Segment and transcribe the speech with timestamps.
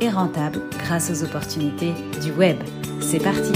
[0.00, 1.92] et rentable grâce aux opportunités
[2.22, 2.56] du web.
[3.00, 3.52] C'est parti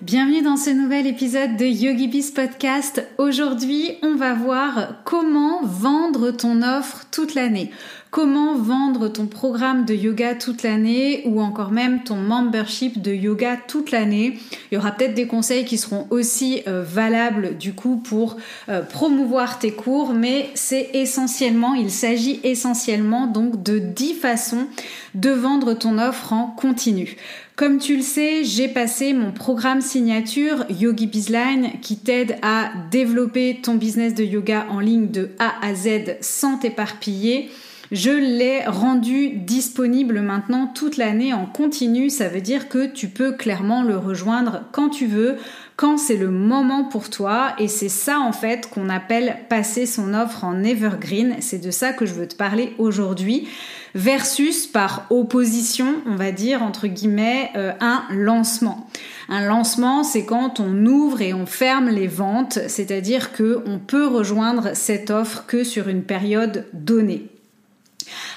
[0.00, 3.06] Bienvenue dans ce nouvel épisode de YogiBiz Podcast.
[3.18, 7.70] Aujourd'hui, on va voir comment vendre ton offre toute l'année
[8.10, 13.56] comment vendre ton programme de yoga toute l'année ou encore même ton membership de yoga
[13.56, 14.38] toute l'année?
[14.70, 18.36] Il y aura peut-être des conseils qui seront aussi euh, valables du coup pour
[18.68, 24.66] euh, promouvoir tes cours, mais c'est essentiellement, il s'agit essentiellement donc de 10 façons
[25.14, 27.16] de vendre ton offre en continu.
[27.56, 33.58] Comme tu le sais, j'ai passé mon programme signature Yogi Bizline qui t'aide à développer
[33.60, 37.50] ton business de yoga en ligne de A à Z sans t'éparpiller.
[37.90, 42.10] Je l'ai rendu disponible maintenant toute l'année en continu.
[42.10, 45.36] Ça veut dire que tu peux clairement le rejoindre quand tu veux,
[45.76, 47.54] quand c'est le moment pour toi.
[47.58, 51.36] Et c'est ça en fait qu'on appelle passer son offre en evergreen.
[51.40, 53.48] C'est de ça que je veux te parler aujourd'hui.
[53.94, 58.86] Versus par opposition, on va dire entre guillemets, euh, un lancement.
[59.30, 64.06] Un lancement, c'est quand on ouvre et on ferme les ventes, c'est-à-dire que on peut
[64.06, 67.30] rejoindre cette offre que sur une période donnée.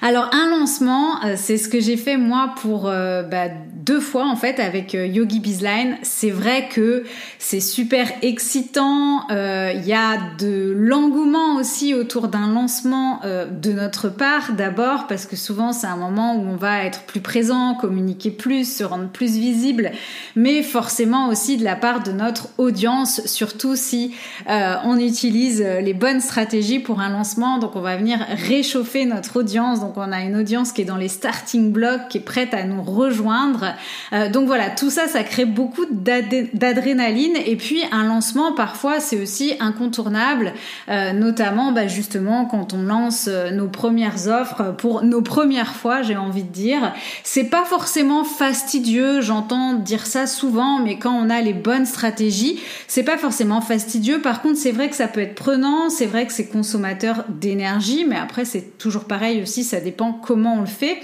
[0.04, 4.26] Alors un lancement, euh, c'est ce que j'ai fait moi pour euh, bah, deux fois
[4.28, 5.98] en fait avec euh, Yogi Bizline.
[6.02, 7.04] C'est vrai que
[7.38, 9.28] c'est super excitant.
[9.30, 15.36] Il y a de l'engouement aussi autour d'un lancement de notre part d'abord parce que
[15.36, 19.38] souvent c'est un moment où on va être plus présent, communiquer plus, se rendre plus
[19.38, 19.92] visible,
[20.36, 24.14] mais forcément aussi de la part de notre audience, surtout si
[24.48, 27.58] on utilise les bonnes stratégies pour un lancement.
[27.58, 29.80] Donc on va venir réchauffer notre audience.
[29.98, 32.82] On a une audience qui est dans les starting blocks, qui est prête à nous
[32.82, 33.74] rejoindre.
[34.14, 37.36] Euh, donc voilà, tout ça, ça crée beaucoup d'adrénaline.
[37.46, 40.54] Et puis un lancement, parfois, c'est aussi incontournable,
[40.90, 46.02] euh, notamment bah, justement quand on lance euh, nos premières offres pour nos premières fois,
[46.02, 46.94] j'ai envie de dire.
[47.24, 52.60] C'est pas forcément fastidieux, j'entends dire ça souvent, mais quand on a les bonnes stratégies,
[52.88, 54.22] c'est pas forcément fastidieux.
[54.22, 58.06] Par contre, c'est vrai que ça peut être prenant, c'est vrai que c'est consommateur d'énergie,
[58.08, 61.00] mais après c'est toujours pareil aussi, dépend comment on le fait.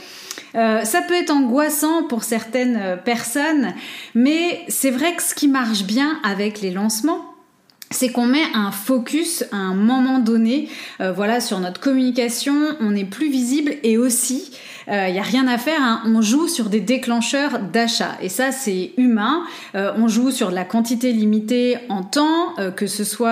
[0.56, 3.74] Euh, ça peut être angoissant pour certaines euh, personnes,
[4.16, 7.37] mais c'est vrai que ce qui marche bien avec les lancements,
[7.90, 10.70] c'est qu'on met un focus à un moment donné,
[11.02, 14.52] euh, voilà, sur notre communication, on est plus visible et aussi
[14.88, 16.02] il euh, n'y a rien à faire, hein.
[16.06, 18.18] on joue sur des déclencheurs d'achat.
[18.22, 19.44] Et ça, c'est humain.
[19.76, 23.28] Euh, on joue sur la quantité limitée en temps, euh, que ce soit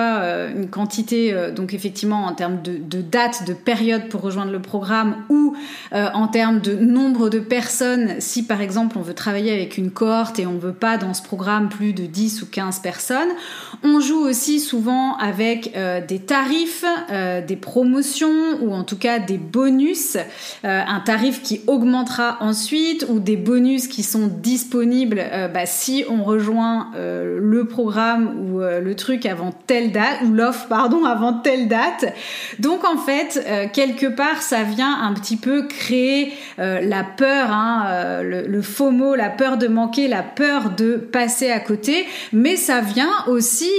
[0.54, 5.16] une quantité, donc effectivement en termes de, de, date, de période pour rejoindre le programme,
[5.28, 5.54] ou
[5.92, 10.38] en termes de nombre de personnes, si par exemple on veut travailler avec une cohorte
[10.38, 13.28] et on veut pas dans ce programme plus de 10 ou 15 personnes.
[13.82, 15.76] On joue aussi souvent avec
[16.08, 16.84] des tarifs,
[17.46, 20.16] des promotions, ou en tout cas des bonus.
[20.64, 26.22] un tarif qui augmentera ensuite ou des bonus qui sont disponibles euh, bah, si on
[26.22, 31.34] rejoint euh, le programme ou euh, le truc avant telle date ou l'offre pardon avant
[31.34, 32.06] telle date.
[32.58, 38.46] Donc en fait quelque part ça vient un petit peu créer la peur, hein, le,
[38.46, 43.10] le FOMO, la peur de manquer, la peur de passer à côté, mais ça vient
[43.26, 43.70] aussi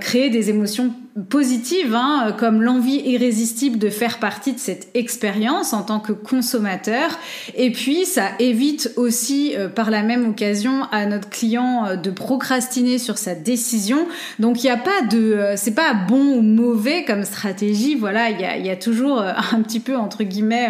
[0.00, 0.92] créer des émotions
[1.28, 7.18] positive, hein, comme l'envie irrésistible de faire partie de cette expérience en tant que consommateur.
[7.56, 12.10] Et puis, ça évite aussi, euh, par la même occasion, à notre client euh, de
[12.10, 14.06] procrastiner sur sa décision.
[14.38, 17.96] Donc, il n'y a pas de, euh, c'est pas bon ou mauvais comme stratégie.
[17.96, 20.68] Voilà, il y a, toujours un petit peu entre guillemets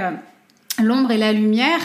[0.82, 1.81] l'ombre et la lumière.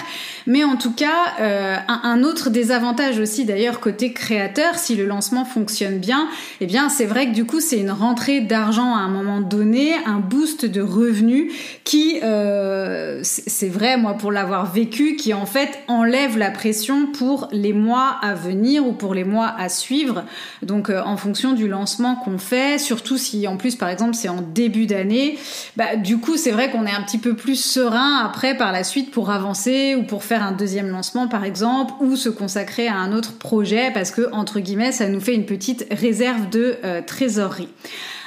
[0.47, 5.43] Mais en tout cas, euh, un, autre désavantage aussi d'ailleurs côté créateur, si le lancement
[5.43, 6.27] fonctionne bien,
[6.61, 9.93] eh bien c'est vrai que du coup c'est une rentrée d'argent à un moment donné,
[10.05, 11.51] un boost de revenus
[11.83, 17.47] qui, euh, c'est vrai moi pour l'avoir vécu, qui en fait enlève la pression pour
[17.51, 20.25] les mois à venir ou pour les mois à suivre.
[20.61, 24.29] Donc euh, en fonction du lancement qu'on fait, surtout si en plus par exemple c'est
[24.29, 25.39] en début d'année,
[25.75, 28.83] bah, du coup c'est vrai qu'on est un petit peu plus serein après par la
[28.85, 32.95] suite pour avancer ou pour faire un deuxième lancement par exemple ou se consacrer à
[32.95, 37.01] un autre projet parce que entre guillemets ça nous fait une petite réserve de euh,
[37.05, 37.69] trésorerie.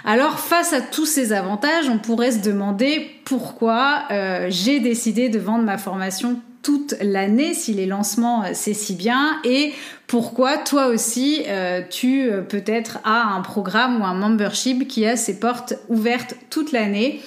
[0.05, 5.39] Alors face à tous ces avantages, on pourrait se demander pourquoi euh, j'ai décidé de
[5.39, 9.73] vendre ma formation toute l'année si les lancements euh, c'est si bien et
[10.07, 11.45] pourquoi toi aussi
[11.91, 17.21] tu peut-être as un programme ou un membership qui a ses portes ouvertes toute l'année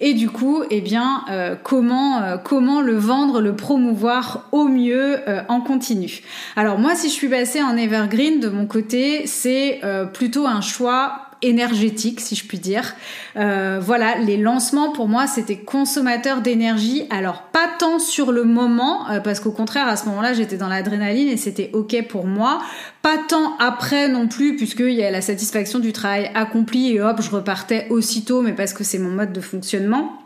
[0.00, 5.18] et du coup, eh bien, euh, comment euh, comment le vendre, le promouvoir au mieux
[5.28, 6.22] euh, en continu.
[6.56, 9.80] Alors moi, si je suis passée en evergreen de mon côté, c'est
[10.12, 12.94] plutôt un choix énergétique, si je puis dire.
[13.36, 17.04] Euh, voilà, les lancements pour moi c'était consommateur d'énergie.
[17.10, 20.68] Alors pas tant sur le moment, euh, parce qu'au contraire à ce moment-là j'étais dans
[20.68, 22.60] l'adrénaline et c'était ok pour moi.
[23.02, 27.20] Pas tant après non plus, puisqu'il y a la satisfaction du travail accompli et hop
[27.20, 30.21] je repartais aussitôt, mais parce que c'est mon mode de fonctionnement.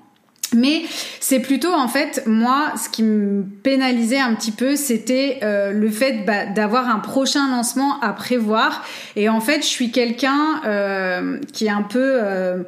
[0.55, 0.83] Mais
[1.21, 5.91] c'est plutôt en fait moi ce qui me pénalisait un petit peu c'était euh, le
[5.91, 8.85] fait bah, d'avoir un prochain lancement à prévoir.
[9.17, 12.63] Et en fait je suis quelqu'un euh, qui est un peu euh,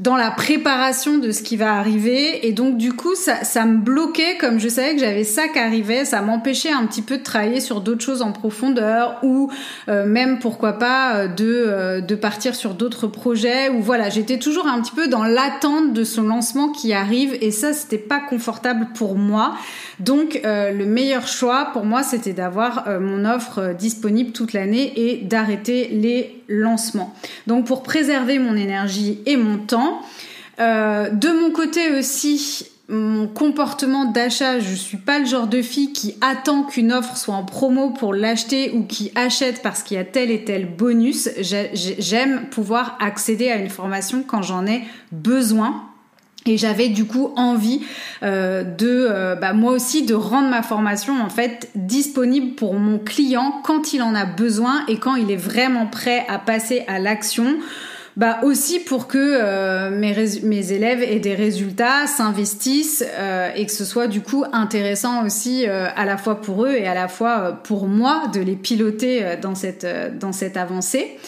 [0.00, 2.46] dans la préparation de ce qui va arriver.
[2.46, 6.04] Et donc du coup ça, me bloquait comme je savais que j'avais ça qui arrivait.
[6.04, 9.50] Ça m'empêchait un petit peu de travailler sur d'autres choses en profondeur ou
[9.88, 14.38] euh, même pourquoi pas euh, de euh, de partir sur d'autres projets ou voilà j'étais
[14.38, 18.20] toujours un petit peu dans l'attente de son lancement qui arrive et ça c'était pas
[18.20, 19.54] confortable pour moi.
[20.00, 25.88] Donc le meilleur choix pour moi c'était d'avoir mon offre disponible toute l'année et d'arrêter
[25.92, 27.14] les lancements.
[27.46, 29.83] Donc pour préserver mon énergie et mon temps
[30.60, 35.92] euh, de mon côté aussi, mon comportement d'achat, je suis pas le genre de fille
[35.92, 40.00] qui attend qu'une offre soit en promo pour l'acheter ou qui achète parce qu'il y
[40.00, 41.30] a tel et tel bonus.
[41.40, 44.82] J'aime pouvoir accéder à une formation quand j'en ai
[45.12, 45.84] besoin.
[46.46, 47.80] Et j'avais du coup envie
[48.22, 52.98] euh, de, euh, bah, moi aussi, de rendre ma formation en fait disponible pour mon
[52.98, 56.98] client quand il en a besoin et quand il est vraiment prêt à passer à
[56.98, 57.56] l'action
[58.16, 60.14] bah aussi pour que euh, mes,
[60.44, 65.66] mes élèves aient des résultats, s'investissent euh, et que ce soit du coup intéressant aussi
[65.66, 69.36] euh, à la fois pour eux et à la fois pour moi de les piloter
[69.42, 69.86] dans cette
[70.18, 71.18] dans cette avancée.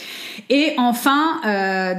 [0.48, 1.40] Et enfin,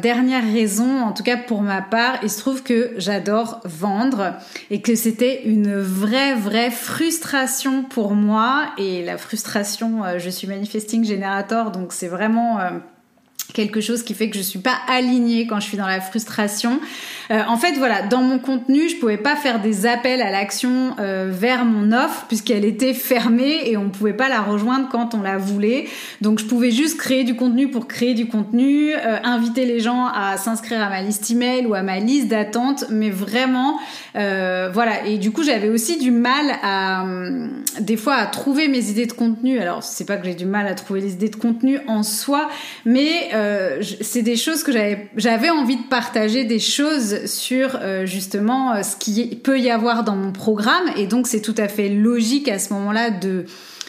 [0.02, 4.36] dernière raison, en tout cas pour ma part, il se trouve que j'adore vendre
[4.70, 11.04] et que c'était une vraie vraie frustration pour moi et la frustration, je suis manifesting
[11.04, 12.60] générateur donc c'est vraiment
[13.54, 16.80] quelque chose qui fait que je suis pas alignée quand je suis dans la frustration.
[17.32, 20.96] Euh, en fait, voilà, dans mon contenu, je pouvais pas faire des appels à l'action
[21.00, 25.22] euh, vers mon offre puisqu'elle était fermée et on pouvait pas la rejoindre quand on
[25.22, 25.88] la voulait.
[26.22, 30.06] Donc, je pouvais juste créer du contenu pour créer du contenu, euh, inviter les gens
[30.06, 33.78] à s'inscrire à ma liste email ou à ma liste d'attente, mais vraiment,
[34.14, 35.06] voilà.
[35.06, 37.06] Et du coup, j'avais aussi du mal à,
[37.80, 39.60] des fois, à trouver mes idées de contenu.
[39.60, 42.50] Alors, c'est pas que j'ai du mal à trouver les idées de contenu en soi,
[42.86, 43.30] mais
[44.02, 44.72] c'est des choses que
[45.16, 50.04] j'avais envie de partager des choses sur euh, justement euh, ce qui peut y avoir
[50.04, 50.84] dans mon programme.
[50.96, 53.46] Et donc c'est tout à fait logique à ce moment-là de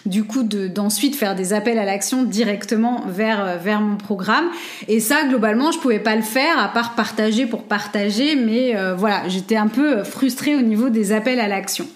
[0.06, 4.46] du coup d'ensuite faire des appels à l'action directement vers vers mon programme.
[4.86, 8.36] Et ça globalement je pouvais pas le faire à part partager pour partager.
[8.36, 11.86] Mais voilà j'étais un peu frustrée au niveau des appels à l'action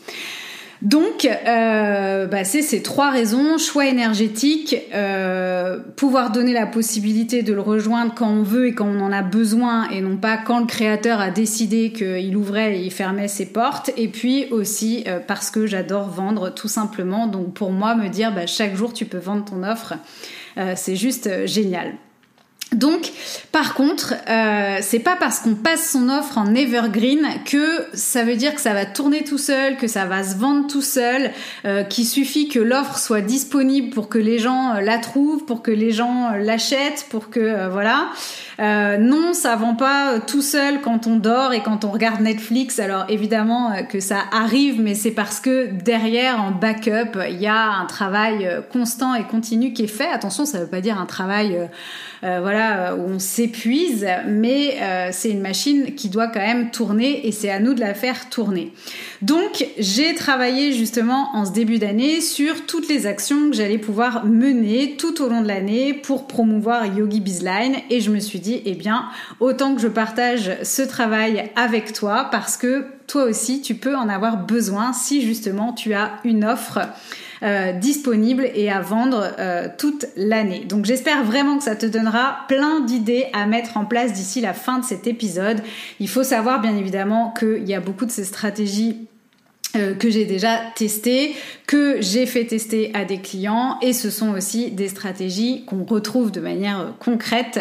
[0.82, 7.54] donc, euh, bah, c'est ces trois raisons choix énergétique, euh, pouvoir donner la possibilité de
[7.54, 10.58] le rejoindre quand on veut et quand on en a besoin, et non pas quand
[10.58, 13.92] le créateur a décidé qu'il ouvrait et il fermait ses portes.
[13.96, 17.28] Et puis aussi euh, parce que j'adore vendre tout simplement.
[17.28, 19.94] Donc, pour moi, me dire bah, chaque jour tu peux vendre ton offre,
[20.74, 21.94] c'est juste génial.
[22.72, 23.10] Donc,
[23.52, 28.36] par contre, euh, c'est pas parce qu'on passe son offre en evergreen que ça veut
[28.36, 31.30] dire que ça va tourner tout seul, que ça va se vendre tout seul,
[31.64, 35.62] euh, qu'il suffit que l'offre soit disponible pour que les gens euh, la trouvent, pour
[35.62, 38.08] que les gens euh, l'achètent, pour que voilà.
[38.58, 42.78] non, ça vend pas tout seul quand on dort et quand on regarde Netflix.
[42.78, 47.72] Alors évidemment que ça arrive, mais c'est parce que derrière, en backup, il y a
[47.72, 50.08] un travail constant et continu qui est fait.
[50.10, 51.68] Attention, ça veut pas dire un travail
[52.24, 57.26] euh, voilà, où on s'épuise, mais euh, c'est une machine qui doit quand même tourner
[57.26, 58.72] et c'est à nous de la faire tourner.
[59.22, 64.24] Donc j'ai travaillé justement en ce début d'année sur toutes les actions que j'allais pouvoir
[64.24, 68.62] mener tout au long de l'année pour promouvoir Yogi Bizline et je me suis dit,
[68.66, 69.06] eh bien,
[69.40, 74.08] autant que je partage ce travail avec toi parce que toi aussi tu peux en
[74.08, 76.78] avoir besoin si justement tu as une offre
[77.42, 80.64] euh, disponible et à vendre euh, toute l'année.
[80.64, 84.54] Donc j'espère vraiment que ça te donnera plein d'idées à mettre en place d'ici la
[84.54, 85.60] fin de cet épisode.
[86.00, 89.08] Il faut savoir bien évidemment qu'il y a beaucoup de ces stratégies
[89.74, 91.34] euh, que j'ai déjà testé,
[91.66, 96.30] que j'ai fait tester à des clients et ce sont aussi des stratégies qu'on retrouve
[96.30, 97.58] de manière euh, concrète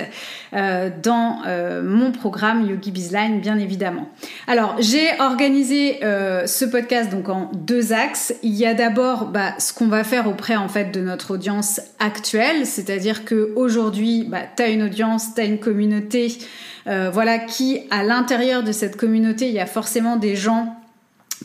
[0.54, 1.42] euh, dans
[1.84, 4.10] mon programme Yogi Bizline bien évidemment.
[4.48, 8.34] Alors j'ai organisé ce podcast donc en deux axes.
[8.44, 11.80] Il y a d'abord bah, ce qu'on va faire auprès en fait de notre audience
[12.00, 16.38] actuelle, c'est-à-dire que aujourd'hui bah, tu as une audience, tu as une communauté
[16.86, 20.81] voilà qui à l'intérieur de cette communauté il y a forcément des gens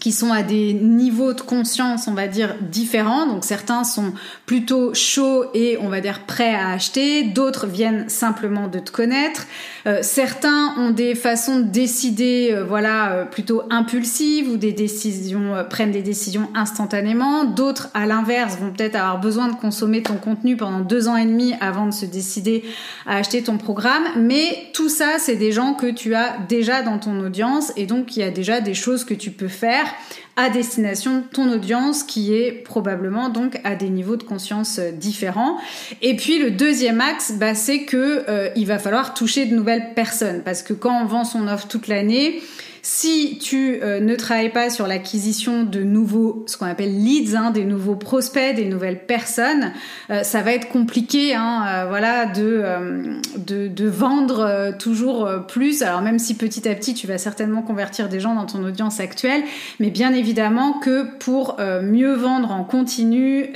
[0.07, 3.27] qui sont à des niveaux de conscience, on va dire, différents.
[3.27, 4.13] Donc certains sont
[4.47, 9.49] plutôt chauds et on va dire prêts à acheter, d'autres viennent simplement de te connaître.
[9.89, 15.55] Euh, certains ont des façons de décider, euh, voilà, euh, plutôt impulsives ou des décisions
[15.69, 17.43] prennent des décisions instantanément.
[17.45, 21.27] D'autres, à l'inverse, vont peut-être avoir besoin de consommer ton contenu pendant deux ans et
[21.27, 22.63] demi avant de se décider
[23.07, 24.05] à acheter ton programme.
[24.17, 28.17] Mais tout ça, c'est des gens que tu as déjà dans ton audience et donc
[28.17, 29.96] il y a déjà des choses que tu peux faire
[30.37, 34.91] à destination de ton audience qui est probablement donc à des niveaux de conscience euh,
[34.91, 35.59] différents.
[36.03, 40.43] Et puis le deuxième axe, bah, c'est que euh, va falloir toucher de nouvelles personnes
[40.45, 42.43] parce que quand on vend son offre toute l'année,
[42.89, 47.51] si tu euh, ne travailles pas sur l'acquisition de nouveaux, ce qu'on appelle leads, hein,
[47.51, 49.73] des nouveaux prospects, des nouvelles personnes,
[50.11, 55.83] euh, ça va être compliqué, hein, euh, voilà, de, vendre toujours plus.
[55.83, 59.01] Alors même si petit à petit tu vas certainement convertir des gens dans ton audience
[59.01, 59.43] actuelle,
[59.81, 63.51] mais bien évidemment que pour mieux vendre en continu,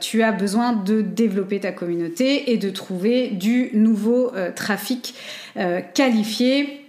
[0.00, 5.14] tu as besoin de développer ta communauté et de trouver du nouveau trafic
[5.94, 6.85] qualifié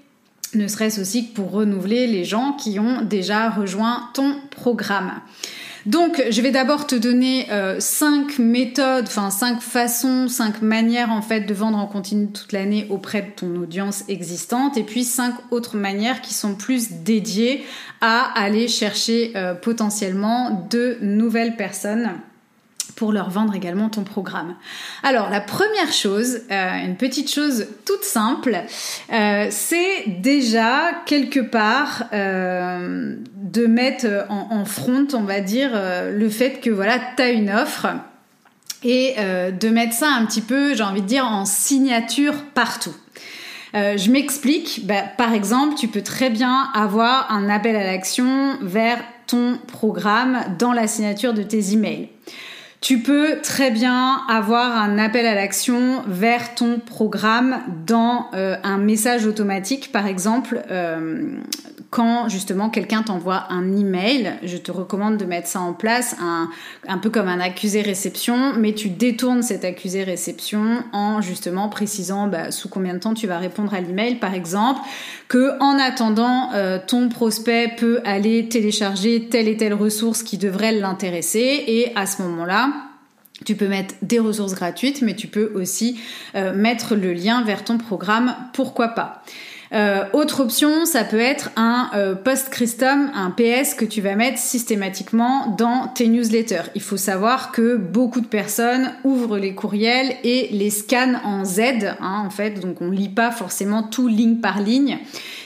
[0.57, 5.13] ne serait-ce aussi que pour renouveler les gens qui ont déjà rejoint ton programme.
[5.85, 11.21] Donc, je vais d'abord te donner euh, cinq méthodes, enfin cinq façons, cinq manières en
[11.21, 15.33] fait de vendre en continu toute l'année auprès de ton audience existante, et puis cinq
[15.49, 17.63] autres manières qui sont plus dédiées
[18.01, 22.11] à aller chercher euh, potentiellement de nouvelles personnes
[22.98, 24.56] pour leur vendre également ton programme.
[25.04, 28.58] Alors la première chose, euh, une petite chose toute simple,
[29.13, 35.70] euh, c'est déjà quelque part euh, de mettre en, front, on va dire,
[36.12, 37.88] le fait que voilà, tu as une offre
[38.84, 42.96] et de mettre ça un petit peu, j'ai envie de dire, en signature partout.
[43.74, 44.86] je m'explique.
[44.86, 50.39] Bah, par exemple, tu peux très bien avoir un appel à l'action vers ton programme
[50.58, 52.10] dans la signature de tes emails.
[52.79, 58.77] Tu peux très bien avoir un appel à l'action vers ton programme dans euh, un
[58.77, 61.39] message automatique, par exemple, euh,
[61.89, 66.15] quand justement quelqu'un t'envoie un email, je te recommande de mettre ça en place,
[66.88, 72.67] un, peu comme un accusé-réception, mais tu détournes cet accusé-réception en justement précisant bah, sous
[72.67, 74.81] combien de temps tu vas répondre à l'email, par exemple,
[75.27, 80.74] que en attendant, euh, ton prospect peut aller télécharger telle et telle ressource qui devrait
[80.74, 82.69] l'intéresser, et à ce moment-là,
[83.46, 86.00] tu peux mettre des ressources gratuites, mais tu peux aussi
[86.36, 89.24] euh, mettre le lien vers ton programme, pourquoi pas.
[89.74, 94.38] Euh, autre option, ça peut être un euh, post-custom, un PS que tu vas mettre
[94.38, 96.72] systématiquement dans tes newsletters.
[96.75, 101.60] Il faut savoir que beaucoup de personnes ouvrent les courriels et les scannent en Z,
[102.00, 105.00] hein, en fait, donc on lit pas forcément tout ligne par ligne.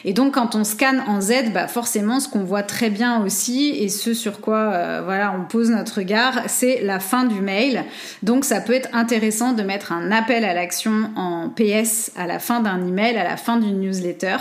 [0.05, 3.70] Et donc quand on scanne en Z, bah forcément ce qu'on voit très bien aussi
[3.70, 7.84] et ce sur quoi euh, voilà on pose notre regard, c'est la fin du mail.
[8.24, 12.39] Donc ça peut être intéressant de mettre un appel à l'action en PS à la
[12.39, 14.38] fin d'un email, à la fin d'une newsletter.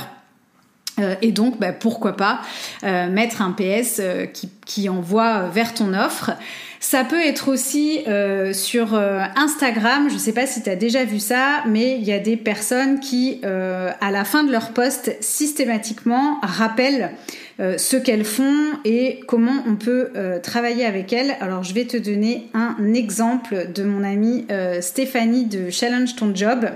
[1.00, 2.40] Euh, et donc, bah, pourquoi pas
[2.85, 4.00] euh, mettre un PS
[4.33, 6.33] qui, qui, envoie vers ton offre.
[6.83, 10.76] Ça peut être aussi euh, sur euh, Instagram, je ne sais pas si tu as
[10.76, 14.50] déjà vu ça, mais il y a des personnes qui, euh, à la fin de
[14.50, 17.12] leur post, systématiquement rappellent
[17.76, 21.37] ce qu'elles font et comment on peut travailler avec elles.
[21.42, 24.47] Alors je vais te donner un exemple de mon amie
[24.80, 26.71] Stéphanie de Challenge Ton Job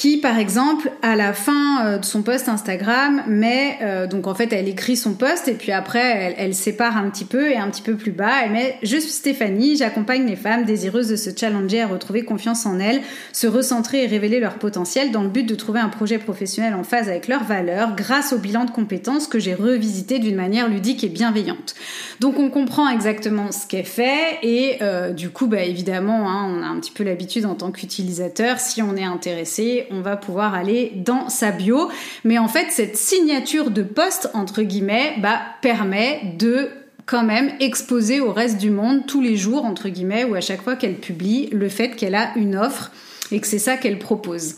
[0.00, 4.34] qui par exemple à la fin euh, de son post Instagram met euh, donc en
[4.34, 7.68] fait elle écrit son post et puis après elle, sépare un petit peu et un
[7.68, 11.28] petit peu plus bas elle met je suis Stéphanie j'accompagne les femmes désireuses de se
[11.36, 13.02] challenger à retrouver confiance en elles
[13.34, 16.82] se recentrer et révéler leur potentiel dans le but de trouver un projet professionnel en
[16.82, 21.04] phase avec leurs valeurs grâce au bilan de compétences que j'ai revisité d'une manière ludique
[21.04, 21.74] et bienveillante
[22.20, 26.62] donc on comprend exactement ce qu'elle fait et euh, du coup bah évidemment hein, on
[26.62, 30.54] a un petit peu l'habitude en tant qu'utilisateur si on est intéressé on va pouvoir
[30.54, 31.90] aller dans sa bio.
[32.24, 36.70] Mais en fait, cette signature de poste, entre guillemets, bah, permet de
[37.06, 40.62] quand même exposer au reste du monde tous les jours, entre guillemets, ou à chaque
[40.62, 42.92] fois qu'elle publie, le fait qu'elle a une offre
[43.32, 44.56] et que c'est ça qu'elle propose.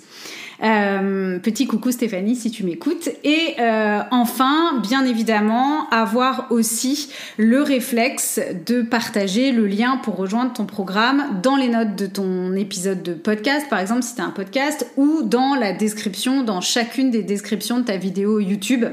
[0.62, 3.08] Euh, petit coucou Stéphanie si tu m'écoutes.
[3.24, 10.52] Et euh, enfin, bien évidemment, avoir aussi le réflexe de partager le lien pour rejoindre
[10.52, 14.30] ton programme dans les notes de ton épisode de podcast, par exemple si tu un
[14.30, 18.84] podcast, ou dans la description, dans chacune des descriptions de ta vidéo YouTube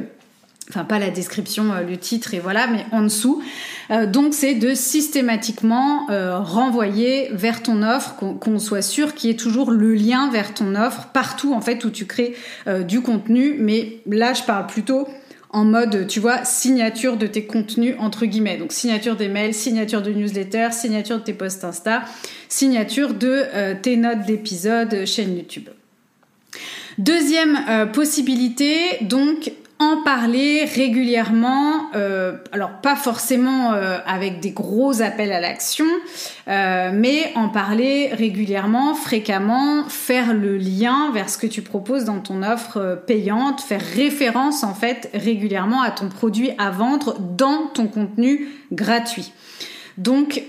[0.69, 3.41] enfin pas la description, euh, le titre et voilà, mais en dessous.
[3.89, 9.33] Euh, donc c'est de systématiquement euh, renvoyer vers ton offre, qu'on soit sûr qu'il y
[9.33, 12.35] ait toujours le lien vers ton offre partout en fait où tu crées
[12.87, 13.55] du contenu.
[13.57, 15.07] Mais là je parle plutôt
[15.51, 18.57] en mode, tu vois, signature de tes contenus, entre guillemets.
[18.57, 22.03] Donc, signature des mails, signature de newsletter, signature de tes posts Insta,
[22.49, 23.45] signature de
[23.81, 25.69] tes notes d'épisode chaîne YouTube.
[26.99, 35.31] Deuxième possibilité, donc, en parler régulièrement, euh, alors pas forcément euh, avec des gros appels
[35.31, 35.85] à l'action,
[36.49, 42.19] euh, mais en parler régulièrement, fréquemment, faire le lien vers ce que tu proposes dans
[42.19, 47.87] ton offre payante, faire référence en fait régulièrement à ton produit à vendre dans ton
[47.87, 49.31] contenu gratuit.
[49.97, 50.43] Donc,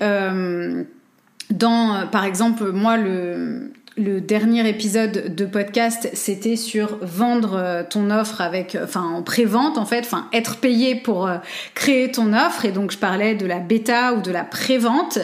[1.51, 8.11] dans, par exemple, moi, le, le dernier épisode de podcast, c'était sur vendre euh, ton
[8.11, 11.39] offre avec, euh, en pré-vente en fait, enfin, être payé pour euh,
[11.75, 12.65] créer ton offre.
[12.65, 15.19] Et donc, je parlais de la bêta ou de la pré-vente.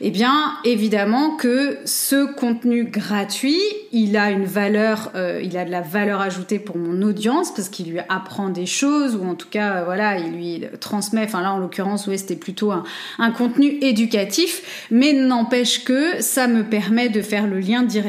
[0.00, 3.60] Eh bien, évidemment que ce contenu gratuit,
[3.92, 5.10] il a une valeur,
[5.42, 9.16] il a de la valeur ajoutée pour mon audience parce qu'il lui apprend des choses
[9.16, 11.24] ou en tout cas, voilà, il lui transmet.
[11.24, 12.84] Enfin, là, en l'occurrence, oui, c'était plutôt un,
[13.18, 18.07] un contenu éducatif, mais n'empêche que ça me permet de faire le lien direct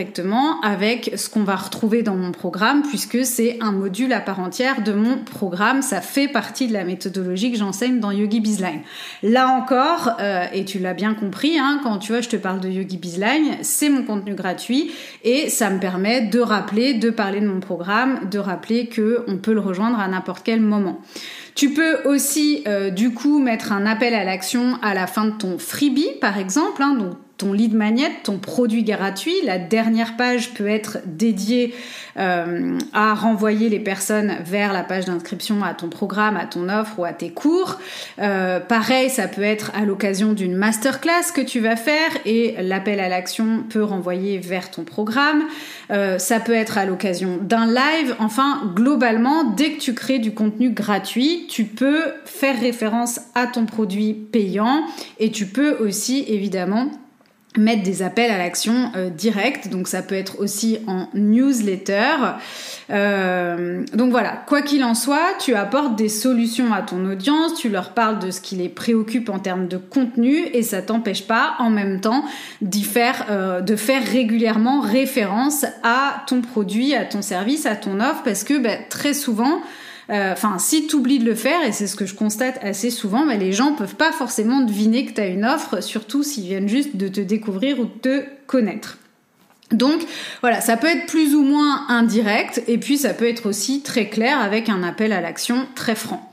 [0.63, 4.81] avec ce qu'on va retrouver dans mon programme, puisque c'est un module à part entière
[4.83, 5.81] de mon programme.
[5.81, 8.81] Ça fait partie de la méthodologie que j'enseigne dans Yogi Bizline.
[9.23, 12.59] Là encore, euh, et tu l'as bien compris, hein, quand tu vois, je te parle
[12.59, 14.91] de Yogi Bizline, c'est mon contenu gratuit
[15.23, 19.37] et ça me permet de rappeler, de parler de mon programme, de rappeler que on
[19.37, 21.01] peut le rejoindre à n'importe quel moment.
[21.55, 25.31] Tu peux aussi euh, du coup mettre un appel à l'action à la fin de
[25.31, 29.33] ton freebie par exemple, hein, donc ton lead magnet, ton produit gratuit.
[29.45, 31.73] La dernière page peut être dédiée
[32.17, 36.99] euh, à renvoyer les personnes vers la page d'inscription à ton programme, à ton offre
[36.99, 37.79] ou à tes cours.
[38.19, 42.99] Euh, pareil, ça peut être à l'occasion d'une masterclass que tu vas faire et l'appel
[42.99, 45.43] à l'action peut renvoyer vers ton programme.
[45.91, 48.15] Euh, ça peut être à l'occasion d'un live.
[48.19, 53.65] Enfin, globalement, dès que tu crées du contenu gratuit, tu peux faire référence à ton
[53.65, 54.83] produit payant
[55.19, 56.91] et tu peux aussi évidemment
[57.57, 59.69] mettre des appels à l'action euh, direct.
[59.69, 62.35] Donc ça peut être aussi en newsletter.
[62.91, 67.69] Euh, donc voilà, quoi qu'il en soit, tu apportes des solutions à ton audience, tu
[67.69, 71.55] leur parles de ce qui les préoccupe en termes de contenu et ça t'empêche pas
[71.59, 72.23] en même temps
[72.61, 77.99] d'y faire, euh, de faire régulièrement référence à ton produit, à ton service, à ton
[77.99, 79.61] offre parce que bah, très souvent
[80.09, 82.89] euh, enfin, si tu oublies de le faire, et c'est ce que je constate assez
[82.89, 86.69] souvent, les gens peuvent pas forcément deviner que tu as une offre, surtout s'ils viennent
[86.69, 88.97] juste de te découvrir ou de te connaître.
[89.71, 90.01] Donc
[90.41, 94.09] voilà, ça peut être plus ou moins indirect, et puis ça peut être aussi très
[94.09, 96.31] clair avec un appel à l'action très franc.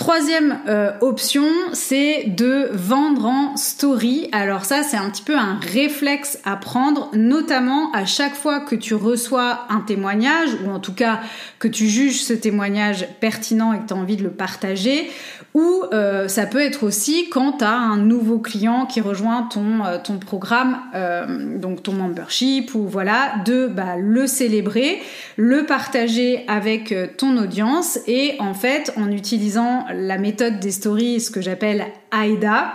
[0.00, 4.30] Troisième euh, option, c'est de vendre en story.
[4.32, 8.74] Alors ça, c'est un petit peu un réflexe à prendre, notamment à chaque fois que
[8.74, 11.20] tu reçois un témoignage, ou en tout cas
[11.58, 15.10] que tu juges ce témoignage pertinent et que tu as envie de le partager,
[15.54, 19.84] ou euh, ça peut être aussi quand tu as un nouveau client qui rejoint ton,
[19.84, 25.00] euh, ton programme, euh, donc ton membership, ou voilà, de bah, le célébrer,
[25.36, 31.30] le partager avec ton audience et en fait en utilisant la méthode des stories, ce
[31.30, 32.72] que j'appelle AIDA,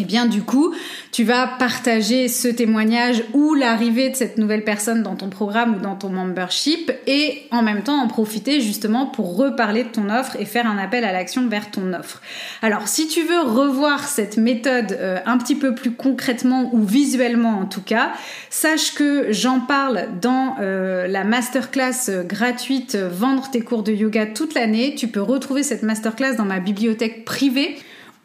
[0.00, 0.74] eh bien du coup,
[1.12, 5.78] tu vas partager ce témoignage ou l'arrivée de cette nouvelle personne dans ton programme ou
[5.80, 10.36] dans ton membership et en même temps en profiter justement pour reparler de ton offre
[10.38, 12.22] et faire un appel à l'action vers ton offre.
[12.62, 17.58] Alors si tu veux revoir cette méthode euh, un petit peu plus concrètement ou visuellement
[17.58, 18.12] en tout cas,
[18.50, 24.26] sache que j'en parle dans euh, la masterclass euh, gratuite Vendre tes cours de yoga
[24.26, 24.94] toute l'année.
[24.94, 27.76] Tu peux retrouver cette masterclass dans ma bibliothèque privée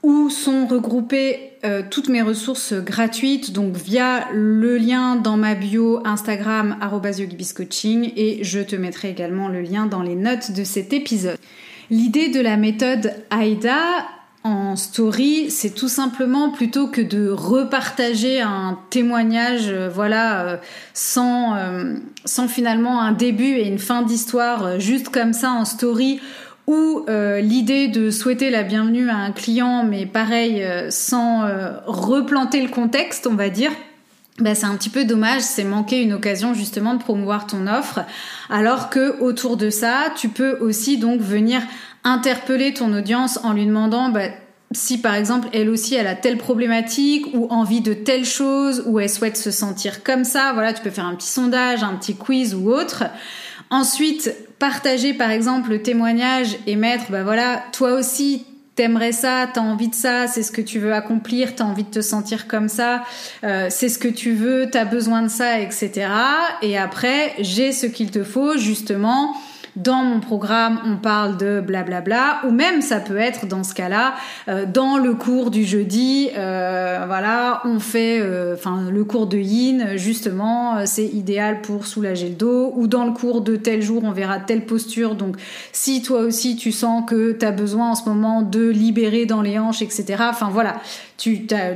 [0.04, 6.06] où sont regroupées euh, toutes mes ressources gratuites, donc via le lien dans ma bio
[6.06, 6.78] Instagram
[7.18, 11.38] @yogibiscoaching et je te mettrai également le lien dans les notes de cet épisode.
[11.90, 13.80] L'idée de la méthode AIDA
[14.44, 20.58] en story, c'est tout simplement plutôt que de repartager un témoignage, euh, voilà, euh,
[20.94, 21.56] sans,
[22.26, 26.20] sans finalement un début et une fin d'histoire, juste comme ça en story
[26.68, 31.72] ou euh, l'idée de souhaiter la bienvenue à un client, mais pareil, euh, sans euh,
[31.86, 33.72] replanter le contexte, on va dire.
[34.40, 38.00] bah, c'est un petit peu dommage, c'est manquer une occasion justement de promouvoir ton offre,
[38.50, 41.62] alors que autour de ça, tu peux aussi donc venir
[42.04, 44.30] interpeller ton audience en lui demandant bah,
[44.72, 49.00] si par exemple elle aussi elle a telle problématique ou envie de telle chose ou
[49.00, 52.16] elle souhaite se sentir comme ça, voilà, tu peux faire un petit sondage, un petit
[52.16, 53.04] quiz ou autre.
[53.70, 58.46] Ensuite, partager par exemple le témoignage et mettre, bah voilà, toi aussi
[58.76, 61.92] t'aimerais ça, t'as envie de ça, c'est ce que tu veux accomplir, t'as envie de
[61.92, 63.04] te sentir comme ça,
[63.44, 66.08] euh, c'est ce que tu veux, t'as besoin de ça, etc.
[66.62, 69.36] Et après, j'ai ce qu'il te faut justement
[69.76, 74.14] dans mon programme, on parle de blablabla, ou même ça peut être dans ce cas-là,
[74.48, 79.38] euh, dans le cours du jeudi, euh, voilà, on fait, euh, enfin, le cours de
[79.38, 84.04] yin, justement, c'est idéal pour soulager le dos, ou dans le cours de tel jour,
[84.04, 85.16] on verra telle posture.
[85.16, 85.38] Donc,
[85.72, 89.42] si toi aussi tu sens que tu as besoin en ce moment de libérer dans
[89.42, 90.16] les hanches, etc.
[90.30, 90.76] Enfin voilà,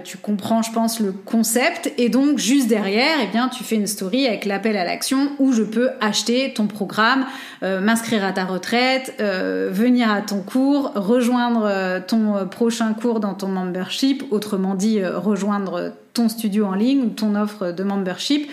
[0.03, 1.93] tu, comprends, je pense, le concept.
[1.97, 5.53] Et donc, juste derrière, eh bien, tu fais une story avec l'appel à l'action où
[5.53, 7.25] je peux acheter ton programme,
[7.63, 13.21] euh, m'inscrire à ta retraite, euh, venir à ton cours, rejoindre euh, ton prochain cours
[13.21, 18.49] dans ton membership, autrement dit, rejoindre ton studio en ligne ou ton offre de membership.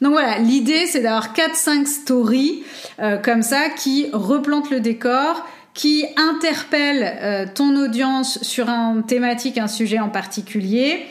[0.00, 2.62] Donc voilà, l'idée c'est d'avoir 4-5 stories
[3.22, 9.68] comme ça qui replantent le décor, qui interpelle euh, ton audience sur un thématique, un
[9.68, 11.04] sujet en particulier,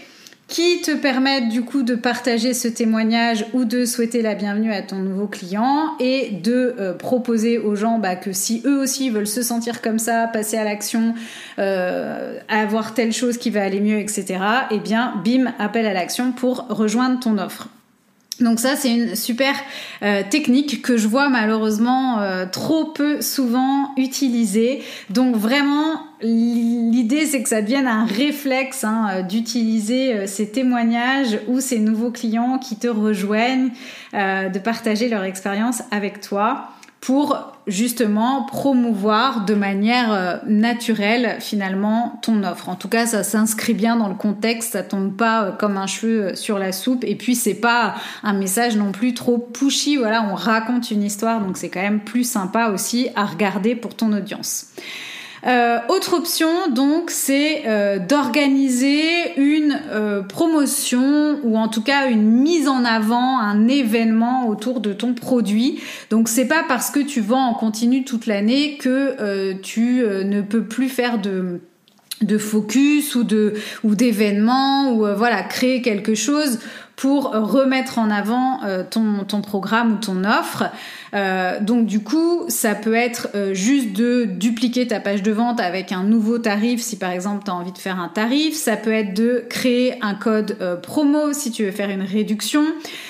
[0.48, 4.82] qui te permettent du coup de partager ce témoignage ou de souhaiter la bienvenue à
[4.82, 9.28] ton nouveau client et de euh, proposer aux gens bah, que si eux aussi veulent
[9.28, 11.14] se sentir comme ça, passer à l'action,
[11.60, 14.40] euh, avoir telle chose qui va aller mieux, etc.,
[14.72, 17.70] eh bien, bim, appel à l'action pour rejoindre ton offre.
[18.42, 19.56] Donc ça, c'est une super
[20.04, 24.84] euh, technique que je vois malheureusement euh, trop peu souvent utilisée.
[25.10, 31.62] Donc vraiment, l'idée, c'est que ça devienne un réflexe hein, euh, d'utiliser ces témoignages ou
[31.62, 33.70] ces nouveaux clients qui te rejoignent,
[34.14, 36.75] de partager leur expérience avec toi
[37.06, 37.38] pour
[37.68, 42.68] justement promouvoir de manière euh, naturelle finalement ton offre.
[42.68, 45.86] En tout cas, ça s'inscrit bien dans le contexte, ça tombe pas euh, comme un
[45.86, 49.98] cheveu euh, sur la soupe et puis c'est pas un message non plus trop pushy,
[49.98, 53.94] voilà, on raconte une histoire donc c'est quand même plus sympa aussi à regarder pour
[53.94, 54.66] ton audience.
[55.46, 62.24] Euh, autre option, donc, c'est euh, d'organiser une euh, promotion ou en tout cas une
[62.24, 65.80] mise en avant, un événement autour de ton produit.
[66.10, 70.64] Donc, c'est pas parce que tu vends en continu toute l'année que tu ne peux
[70.64, 71.62] plus faire de
[72.22, 76.60] de focus ou de ou d'événements ou voilà créer quelque chose
[76.96, 80.64] pour remettre en avant ton, ton programme ou ton offre.
[81.16, 85.62] Euh, donc du coup, ça peut être euh, juste de dupliquer ta page de vente
[85.62, 88.56] avec un nouveau tarif si par exemple tu as envie de faire un tarif.
[88.56, 92.66] Ça peut être de créer un code euh, promo si tu veux faire une réduction.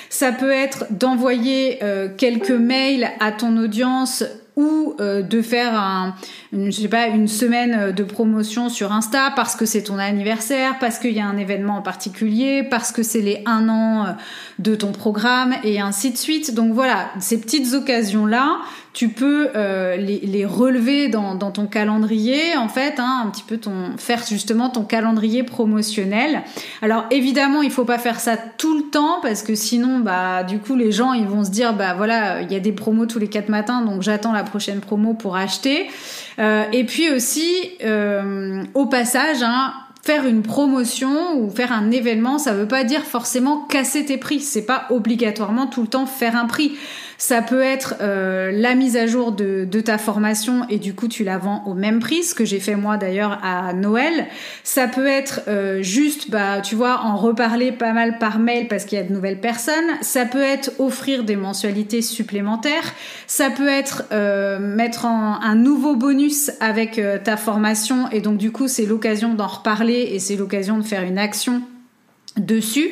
[0.08, 1.80] Ça peut être d'envoyer
[2.16, 4.24] quelques mails à ton audience
[4.56, 6.14] ou de faire un,
[6.52, 10.98] une, sais pas, une semaine de promotion sur Insta parce que c'est ton anniversaire, parce
[10.98, 14.16] qu'il y a un événement en particulier, parce que c'est les un an
[14.58, 16.54] de ton programme et ainsi de suite.
[16.54, 18.58] Donc voilà, ces petites occasions-là,
[18.96, 23.98] tu peux euh, les, relever dans, ton calendrier, en fait, hein, un petit peu ton
[23.98, 26.44] faire justement ton calendrier promotionnel.
[26.80, 30.60] Alors évidemment, il faut pas faire ça tout le temps parce que sinon, bah du
[30.60, 33.18] coup, les gens ils vont se dire, bah voilà, il y a des promos tous
[33.18, 35.88] les quatre matins, donc j'attends la prochaine promo pour acheter.
[36.38, 37.52] Euh, et puis aussi,
[37.84, 39.74] euh, au passage, hein,
[40.06, 44.40] faire une promotion ou faire un événement, ça veut pas dire forcément casser tes prix.
[44.40, 46.72] C'est pas obligatoirement tout le temps faire un prix.
[47.18, 51.22] Ça peut être euh, la mise à jour de, ta formation et du coup tu
[51.22, 54.26] la vends au même prix, ce que j'ai fait moi d'ailleurs à Noël.
[54.64, 58.84] Ça peut être euh, juste, bah tu vois, en reparler pas mal par mail parce
[58.84, 59.74] qu'il y a de nouvelles personnes.
[60.00, 62.94] Ça peut être offrir des mensualités supplémentaires.
[63.26, 68.50] Ça peut être euh, mettre en, un nouveau bonus avec ta formation et donc du
[68.50, 71.62] coup c'est l'occasion d'en reparler et c'est l'occasion de faire une action
[72.36, 72.90] dessus.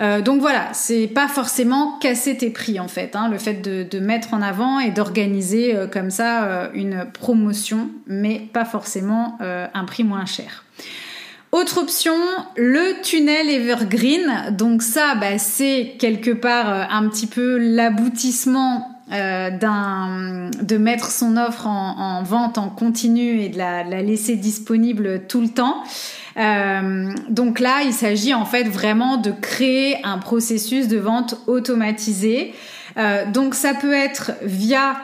[0.00, 3.98] Euh, donc voilà, c'est pas forcément casser tes prix en fait, hein, le fait de,
[3.98, 9.84] mettre en avant et d'organiser euh, comme ça euh, une promotion, mais pas forcément un
[9.84, 10.64] prix moins cher.
[11.52, 12.14] Autre option,
[12.56, 14.50] le tunnel evergreen.
[14.50, 21.66] Donc ça, bah, c'est quelque part un petit peu l'aboutissement d'un de mettre son offre
[21.66, 25.84] en, vente en continu et de la, laisser disponible tout le temps.
[26.36, 32.52] Euh, donc là, il s'agit en fait vraiment de créer un processus de vente automatisé.
[32.98, 34.96] Euh, donc ça peut être via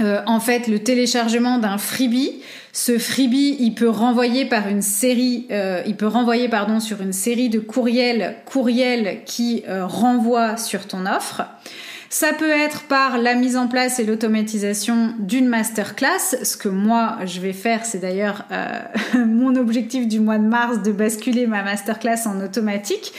[0.00, 2.42] euh, en fait le téléchargement d'un freebie.
[2.72, 7.12] Ce freebie, il peut renvoyer par une série, euh, il peut renvoyer pardon sur une
[7.12, 11.42] série de courriels, courriels qui euh, renvoient sur ton offre.
[12.14, 16.44] Ça peut être par la mise en place et l'automatisation d'une masterclass.
[16.44, 18.44] Ce que moi, je vais faire, c'est d'ailleurs
[19.26, 23.12] mon objectif du mois de mars de basculer ma masterclass en automatique.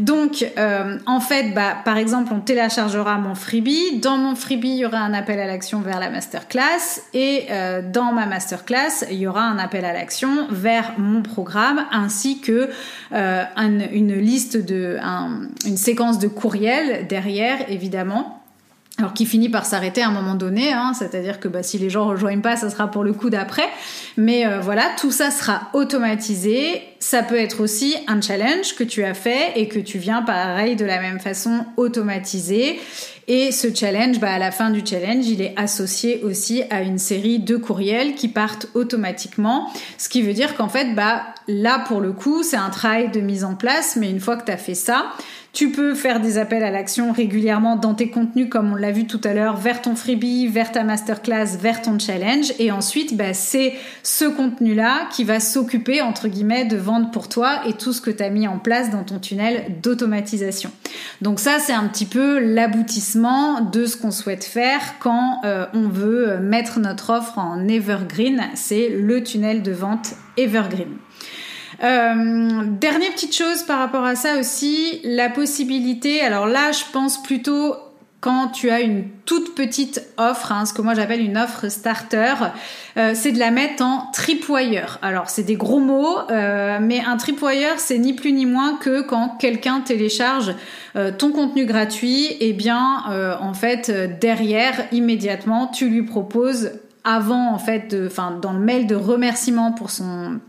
[0.00, 4.00] Donc, euh, en fait, bah, par exemple, on téléchargera mon freebie.
[4.00, 7.02] Dans mon freebie, il y aura un appel à l'action vers la masterclass.
[7.14, 11.86] Et euh, dans ma masterclass, il y aura un appel à l'action vers mon programme,
[11.92, 12.68] ainsi que
[13.12, 13.44] euh,
[13.92, 14.98] une liste de,
[15.66, 18.39] une séquence de courriels derrière, évidemment
[19.00, 21.88] alors qui finit par s'arrêter à un moment donné, hein, c'est-à-dire que bah, si les
[21.88, 23.68] gens rejoignent pas, ça sera pour le coup d'après.
[24.16, 26.82] Mais euh, voilà, tout ça sera automatisé.
[26.98, 30.76] Ça peut être aussi un challenge que tu as fait et que tu viens pareil
[30.76, 32.78] de la même façon automatiser.
[33.26, 36.98] Et ce challenge, bah, à la fin du challenge, il est associé aussi à une
[36.98, 39.70] série de courriels qui partent automatiquement.
[39.96, 43.20] Ce qui veut dire qu'en fait, bah, là pour le coup, c'est un travail de
[43.20, 45.06] mise en place, mais une fois que tu as fait ça,
[45.52, 49.06] tu peux faire des appels à l'action régulièrement dans tes contenus, comme on l'a vu
[49.06, 52.52] tout à l'heure, vers ton freebie, vers ta masterclass, vers ton challenge.
[52.60, 57.62] Et ensuite, bah, c'est ce contenu-là qui va s'occuper, entre guillemets, de vendre pour toi
[57.66, 60.70] et tout ce que tu as mis en place dans ton tunnel d'automatisation.
[61.20, 65.88] Donc ça, c'est un petit peu l'aboutissement de ce qu'on souhaite faire quand euh, on
[65.88, 68.44] veut mettre notre offre en evergreen.
[68.54, 70.96] C'est le tunnel de vente evergreen.
[71.82, 77.22] Euh, dernière petite chose par rapport à ça aussi, la possibilité, alors là je pense
[77.22, 77.74] plutôt
[78.20, 82.34] quand tu as une toute petite offre, hein, ce que moi j'appelle une offre starter,
[82.98, 84.98] euh, c'est de la mettre en tripwire.
[85.00, 89.00] Alors c'est des gros mots, euh, mais un tripwire c'est ni plus ni moins que
[89.00, 90.54] quand quelqu'un télécharge
[91.18, 96.72] ton contenu gratuit, et eh bien en fait derrière immédiatement tu lui proposes
[97.04, 100.40] avant en fait, enfin dans le mail de remerciement pour son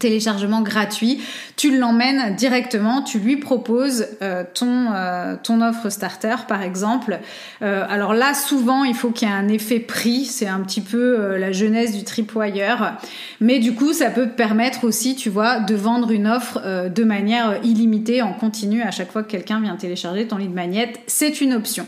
[0.00, 1.20] téléchargement gratuit,
[1.56, 7.20] tu l'emmènes directement, tu lui proposes euh, ton, euh, ton offre starter par exemple.
[7.62, 10.80] Euh, alors là, souvent, il faut qu'il y ait un effet prix, c'est un petit
[10.80, 12.96] peu la jeunesse du tripwire,
[13.40, 17.60] mais du coup, ça peut permettre aussi, tu vois, de vendre une offre de manière
[17.62, 20.94] illimitée en continu à chaque fois que quelqu'un vient télécharger ton lead magnet.
[21.06, 21.86] C'est une option.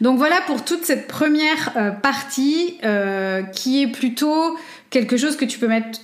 [0.00, 2.78] Donc voilà pour toute cette première partie
[3.54, 4.56] qui est plutôt
[4.90, 5.98] quelque chose que tu peux mettre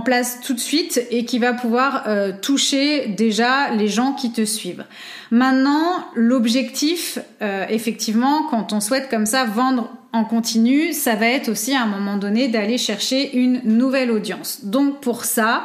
[0.00, 4.44] place tout de suite et qui va pouvoir euh, toucher déjà les gens qui te
[4.44, 4.84] suivent.
[5.32, 11.48] Maintenant, l'objectif, euh, effectivement, quand on souhaite comme ça vendre en continu, ça va être
[11.48, 14.64] aussi à un moment donné d'aller chercher une nouvelle audience.
[14.64, 15.64] Donc pour ça,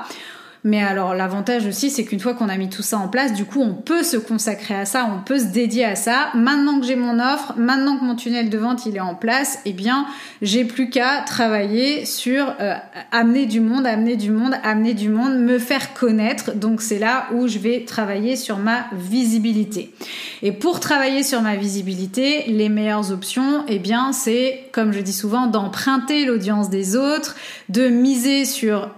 [0.66, 3.46] mais alors l'avantage aussi, c'est qu'une fois qu'on a mis tout ça en place, du
[3.46, 6.32] coup, on peut se consacrer à ça, on peut se dédier à ça.
[6.34, 9.60] Maintenant que j'ai mon offre, maintenant que mon tunnel de vente il est en place,
[9.66, 10.08] eh bien,
[10.42, 12.74] j'ai plus qu'à travailler sur euh,
[13.12, 16.56] amener du monde, amener du monde, amener du monde, me faire connaître.
[16.56, 19.94] Donc c'est là où je vais travailler sur ma visibilité.
[20.42, 25.14] Et pour travailler sur ma visibilité, les meilleures options, eh bien, c'est, comme je dis
[25.14, 27.36] souvent, d'emprunter l'audience des autres,
[27.70, 28.90] de miser sur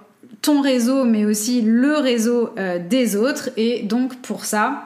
[0.41, 3.49] ton réseau, mais aussi le réseau euh, des autres.
[3.57, 4.83] Et donc pour ça,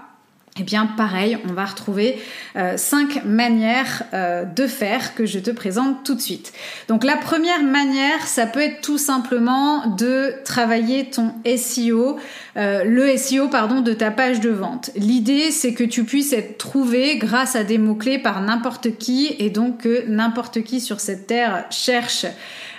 [0.60, 2.20] eh bien, pareil, on va retrouver
[2.58, 6.52] euh, cinq manières euh, de faire que je te présente tout de suite.
[6.90, 12.18] Donc, la première manière, ça peut être tout simplement de travailler ton SEO,
[12.58, 14.92] le SEO, pardon, de ta page de vente.
[14.98, 19.50] L'idée, c'est que tu puisses être trouvé grâce à des mots-clés par n'importe qui et
[19.52, 22.26] donc que n'importe qui sur cette terre cherche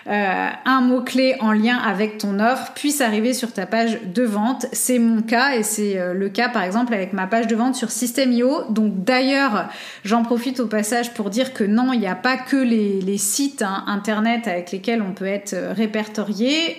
[0.08, 4.66] euh, un mot-clé en lien avec ton offre puisse arriver sur ta page de vente.
[4.72, 7.74] C'est mon cas et c'est euh, le cas par exemple avec ma page de vente
[7.76, 8.64] sur System.io.
[8.70, 9.68] Donc d'ailleurs,
[10.04, 13.62] j'en profite au passage pour dire que non, il n'y a pas que les, sites
[13.62, 16.78] hein, internet avec lesquels on peut être euh, répertorié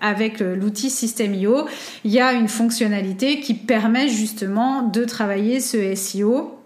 [0.00, 1.66] avec l'outil System.io.
[2.04, 6.59] Il y a une fonctionnalité qui permet justement de travailler ce SEO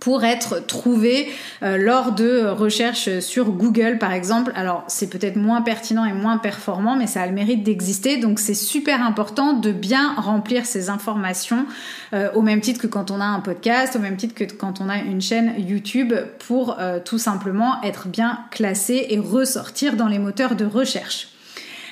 [0.00, 1.28] pour être trouvé
[1.62, 4.50] euh, lors de recherches sur Google par exemple.
[4.56, 8.16] Alors c'est peut-être moins pertinent et moins performant, mais ça a le mérite d'exister.
[8.16, 11.66] Donc c'est super important de bien remplir ces informations
[12.14, 14.80] euh, au même titre que quand on a un podcast, au même titre que quand
[14.80, 16.14] on a une chaîne YouTube
[16.46, 21.28] pour euh, tout simplement être bien classé et ressortir dans les moteurs de recherche.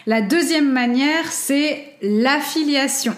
[0.07, 3.15] La deuxième manière, c'est l'affiliation.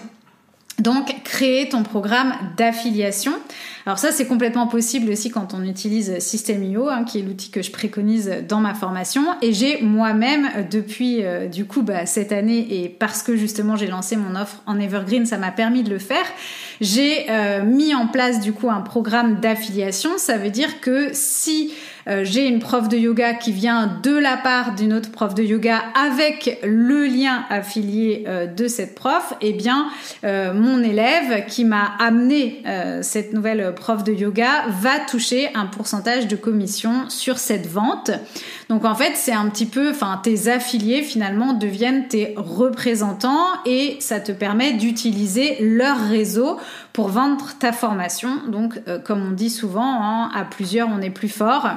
[0.79, 3.33] Donc, créer ton programme d'affiliation.
[3.85, 7.61] Alors ça, c'est complètement possible aussi quand on utilise System.io, hein, qui est l'outil que
[7.61, 9.23] je préconise dans ma formation.
[9.41, 13.87] Et j'ai moi-même, depuis euh, du coup bah, cette année, et parce que justement j'ai
[13.87, 16.25] lancé mon offre en Evergreen, ça m'a permis de le faire,
[16.79, 20.11] j'ai euh, mis en place du coup un programme d'affiliation.
[20.17, 21.71] Ça veut dire que si
[22.07, 25.43] euh, j'ai une prof de yoga qui vient de la part d'une autre prof de
[25.43, 29.87] yoga avec le lien affilié euh, de cette prof, eh bien
[30.23, 32.63] euh, mon élève qui m'a amené
[33.01, 38.11] cette nouvelle prof de yoga va toucher un pourcentage de commission sur cette vente.
[38.71, 43.97] Donc en fait, c'est un petit peu, enfin tes affiliés finalement deviennent tes représentants et
[43.99, 46.57] ça te permet d'utiliser leur réseau
[46.93, 48.29] pour vendre ta formation.
[48.47, 51.67] Donc comme on dit souvent, hein, à plusieurs on est plus fort.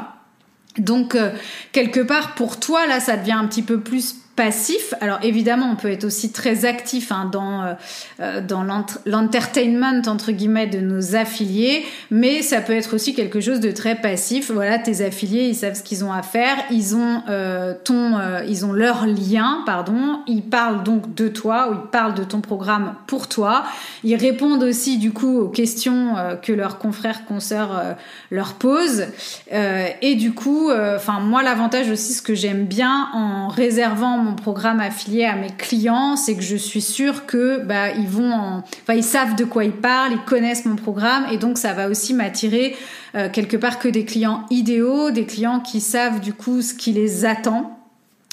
[0.78, 1.30] Donc, euh,
[1.72, 4.94] quelque part, pour toi, là, ça devient un petit peu plus passif.
[5.00, 7.74] Alors évidemment, on peut être aussi très actif hein, dans euh,
[8.20, 8.64] euh, dans
[9.06, 13.94] l'entertainment entre guillemets de nos affiliés, mais ça peut être aussi quelque chose de très
[13.94, 14.50] passif.
[14.50, 18.14] Voilà, tes affiliés, ils savent ce qu'ils ont à faire, ils ont euh, ton,
[18.46, 20.20] ils ont leur lien, pardon.
[20.26, 23.64] Ils parlent donc de toi ou ils parlent de ton programme pour toi.
[24.02, 27.96] Ils répondent aussi du coup aux questions que leurs confrères consoeurs
[28.30, 29.06] leur posent.
[29.50, 34.80] et du coup, enfin moi l'avantage aussi, ce que j'aime bien en réservant mon programme
[34.80, 39.04] affilié à mes clients, c'est que je suis sûre que bah ils vont, enfin ils
[39.04, 42.76] savent de quoi ils parlent, ils connaissent mon programme et donc ça va aussi m'attirer
[43.14, 46.92] euh, quelque part que des clients idéaux, des clients qui savent du coup ce qui
[46.92, 47.78] les attend.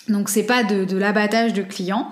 [0.08, 2.10] Donc c'est pas de, de l'abattage de clients.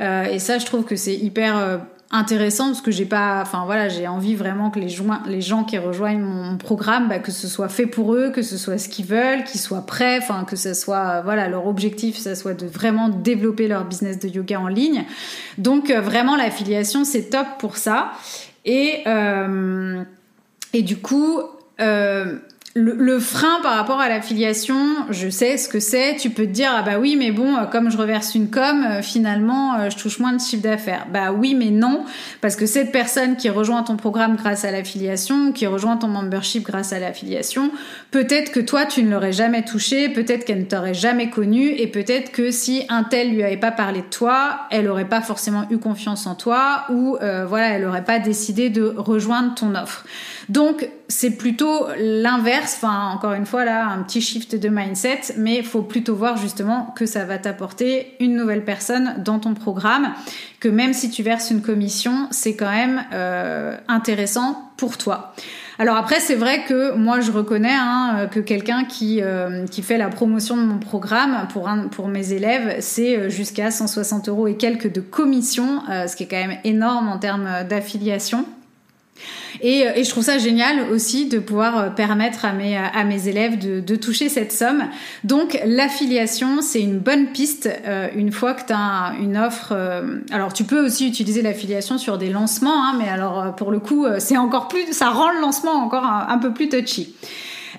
[0.00, 1.78] Euh, et ça, je trouve que c'est hyper euh,
[2.16, 5.64] intéressant parce que j'ai pas enfin voilà j'ai envie vraiment que les gens les gens
[5.64, 8.88] qui rejoignent mon programme bah, que ce soit fait pour eux que ce soit ce
[8.88, 12.66] qu'ils veulent qu'ils soient prêts enfin que ce soit voilà leur objectif ça soit de
[12.66, 15.04] vraiment développer leur business de yoga en ligne.
[15.58, 18.12] Donc euh, vraiment l'affiliation c'est top pour ça.
[18.64, 20.02] Et euh,
[20.72, 21.40] et du coup
[21.80, 22.38] euh,
[22.78, 24.76] le, frein par rapport à l'affiliation,
[25.08, 26.16] je sais ce que c'est.
[26.16, 28.84] Tu peux te dire ah bah oui mais bon euh, comme je reverse une com,
[28.86, 31.06] euh, finalement euh, je touche moins de chiffre d'affaires.
[31.10, 32.04] Bah oui mais non
[32.42, 36.64] parce que cette personne qui rejoint ton programme grâce à l'affiliation, qui rejoint ton membership
[36.64, 37.70] grâce à l'affiliation,
[38.10, 41.86] peut-être que toi tu ne l'aurais jamais touché, peut-être qu'elle ne t'aurait jamais connu et
[41.86, 45.64] peut-être que si un tel lui avait pas parlé de toi, elle aurait pas forcément
[45.70, 50.04] eu confiance en toi ou voilà elle aurait pas décidé de rejoindre ton offre.
[50.48, 55.62] Donc c'est plutôt l'inverse, enfin encore une fois là, un petit shift de mindset, mais
[55.62, 60.12] faut plutôt voir justement que ça va t'apporter une nouvelle personne dans ton programme,
[60.60, 65.34] que même si tu verses une commission, c'est quand même euh, intéressant pour toi.
[65.78, 69.98] Alors après, c'est vrai que moi, je reconnais hein, que quelqu'un qui, euh, qui fait
[69.98, 74.48] la promotion de mon programme pour, un, pour mes élèves, c'est euh, jusqu'à 160 euros
[74.48, 78.46] et quelques de commission, ce qui est quand même énorme en termes d'affiliation.
[79.60, 83.04] Et, euh, et, je trouve ça génial aussi de pouvoir euh, permettre à mes, à
[83.04, 84.84] mes élèves de, de toucher cette somme.
[85.24, 89.74] Donc l'affiliation, c'est une bonne piste euh, une fois que tu as une offre.
[90.30, 94.06] alors tu peux aussi utiliser l'affiliation sur des lancements, hein, mais alors pour le coup,
[94.18, 97.14] c'est encore plus, ça rend le lancement encore un peu plus touchy.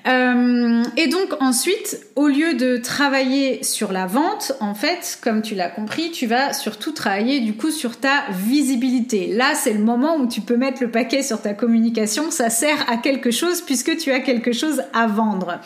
[0.08, 5.56] Euh, et donc ensuite, au lieu de travailler sur la vente, en fait, comme tu
[5.56, 9.34] l'as compris, tu vas surtout travailler du coup sur ta visibilité.
[9.34, 12.32] Là, c'est le moment où tu peux mettre le paquet sur ta communication.
[12.32, 15.60] Ça sert à quelque chose puisque tu as quelque chose à vendre.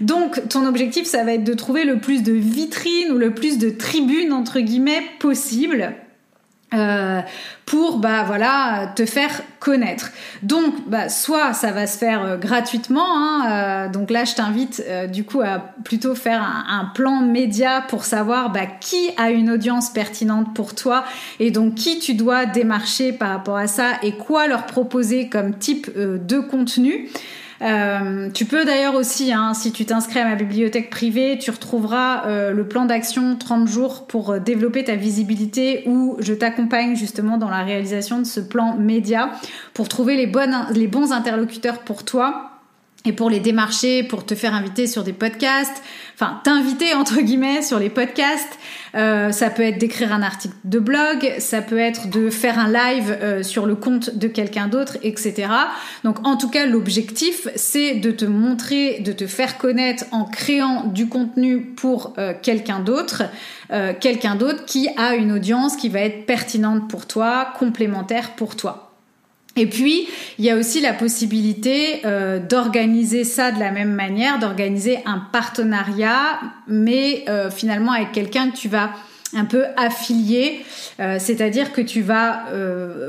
[0.00, 3.58] Donc, ton objectif, ça va être de trouver le plus de vitrines ou le plus
[3.58, 5.94] de tribunes entre guillemets possible
[6.72, 7.20] euh,
[7.66, 10.10] pour bah voilà te faire connaître.
[10.42, 13.06] Donc bah soit ça va se faire euh, gratuitement.
[13.06, 18.04] Hein, euh, donc là je t'invite du coup à plutôt faire un, plan média pour
[18.04, 21.04] savoir bah, qui a une audience pertinente pour toi
[21.38, 25.56] et donc qui tu dois démarcher par rapport à ça et quoi leur proposer comme
[25.56, 27.08] type de contenu.
[27.62, 32.26] Euh, tu peux d'ailleurs aussi, hein, si tu t'inscris à ma bibliothèque privée, tu retrouveras
[32.26, 37.38] euh, le plan d'action 30 jours pour euh, développer ta visibilité où je t'accompagne justement
[37.38, 39.30] dans la réalisation de ce plan média
[39.72, 40.26] pour trouver les,
[40.86, 42.50] bons interlocuteurs pour toi
[43.06, 45.82] et pour les démarcher, pour te faire inviter sur des podcasts,
[46.14, 48.58] enfin t'inviter entre guillemets sur les podcasts.
[48.94, 52.72] Euh, ça peut être d'écrire un article de blog, ça peut être de faire un
[52.72, 55.48] live euh, sur le compte de quelqu'un d'autre, etc.
[56.02, 60.84] Donc en tout cas, l'objectif, c'est de te montrer, de te faire connaître en créant
[60.84, 63.24] du contenu pour euh, quelqu'un d'autre,
[64.00, 68.93] quelqu'un d'autre qui a une audience qui va être pertinente pour toi, complémentaire pour toi.
[69.56, 74.38] Et puis, il y a aussi la possibilité euh, d'organiser ça de la même manière,
[74.38, 78.90] d'organiser un partenariat, mais euh, finalement avec quelqu'un que tu vas
[79.32, 80.64] un peu affilier,
[81.00, 82.44] euh, c'est-à-dire que tu vas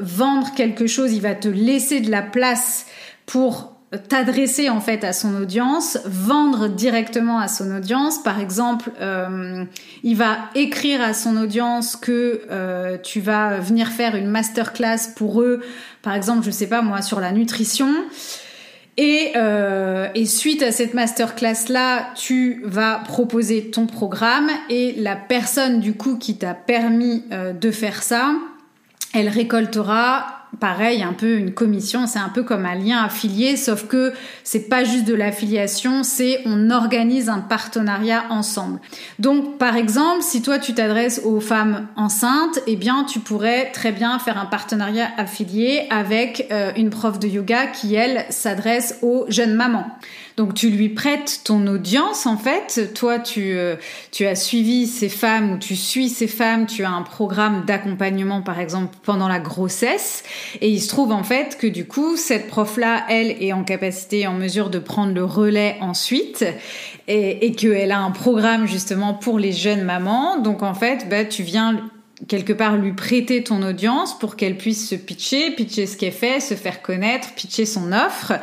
[0.02, 2.86] vendre quelque chose, il va te laisser de la place
[3.26, 8.22] pour t'adresser en fait à son audience, vendre directement à son audience.
[8.22, 9.64] Par exemple, euh,
[10.04, 15.42] il va écrire à son audience que euh, tu vas venir faire une masterclass pour
[15.42, 15.62] eux,
[16.02, 17.90] par exemple, je sais pas moi, sur la nutrition.
[18.98, 25.18] Et, euh, et, suite à cette masterclass là, tu vas proposer ton programme et la
[25.18, 28.36] personne du coup qui t'a permis de faire ça,
[29.14, 33.88] elle récoltera pareil, un peu une commission, c'est un peu comme un lien affilié, sauf
[33.88, 38.80] que c'est pas juste de l'affiliation, c'est on organise un partenariat ensemble.
[39.20, 43.92] Donc, par exemple, si toi tu t'adresses aux femmes enceintes, eh bien, tu pourrais très
[43.92, 49.26] bien faire un partenariat affilié avec euh, une prof de yoga qui, elle, s'adresse aux
[49.30, 49.88] jeunes mamans.
[50.38, 52.94] Donc tu lui prêtes ton audience en fait.
[52.94, 53.78] Toi, tu, euh,
[54.12, 58.42] tu as suivi ces femmes ou tu suis ces femmes, tu as un programme d'accompagnement
[58.42, 60.24] par exemple pendant la grossesse.
[60.60, 64.28] Et il se trouve en fait que du coup, cette prof-là, elle est en capacité,
[64.28, 66.46] en mesure de prendre le relais ensuite
[67.08, 70.42] et, et qu'elle a un programme justement pour les jeunes mamans.
[70.42, 71.90] Donc en fait, bah, tu viens
[72.28, 76.40] quelque part lui prêter ton audience pour qu'elle puisse se pitcher, pitcher ce qu'elle fait,
[76.40, 78.34] se faire connaître, pitcher son offre.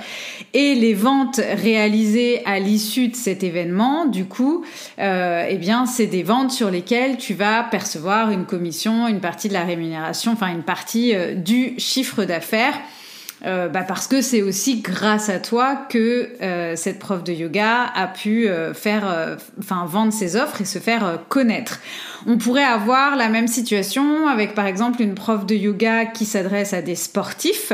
[0.52, 4.64] Et les ventes réalisées à l'issue de cet événement, du coup,
[4.98, 9.48] euh, eh bien, c'est des ventes sur lesquelles tu vas percevoir une commission, une partie
[9.48, 12.78] de la rémunération, enfin une partie euh, du chiffre d'affaires.
[13.44, 17.86] Euh, bah parce que c'est aussi grâce à toi que euh, cette prof de yoga
[17.92, 21.80] a pu euh, faire, enfin vendre ses offres et se faire connaître.
[22.26, 26.72] On pourrait avoir la même situation avec par exemple une prof de yoga qui s'adresse
[26.72, 27.72] à des sportifs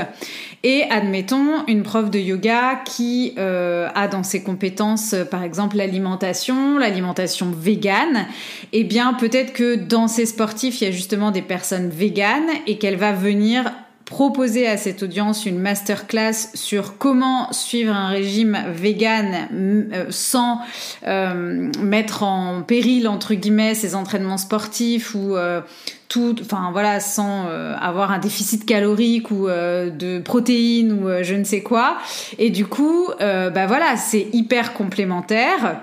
[0.65, 7.51] et admettons une prof de yoga qui a dans ses compétences par exemple l'alimentation, l'alimentation
[7.51, 8.27] végane.
[8.73, 12.79] Eh bien peut-être que dans ces sportifs il y a justement des personnes véganes et
[12.79, 13.71] qu'elle va venir
[14.09, 20.61] proposer à cette audience une masterclass sur comment suivre un régime vegan euh, sans
[21.07, 25.61] euh, mettre en péril entre guillemets ses entraînements sportifs ou euh,
[26.09, 27.47] tout, enfin voilà, sans
[27.79, 31.99] avoir un déficit calorique ou de protéines ou je ne sais quoi.
[32.39, 35.83] Et du coup, bah voilà, c'est hyper complémentaire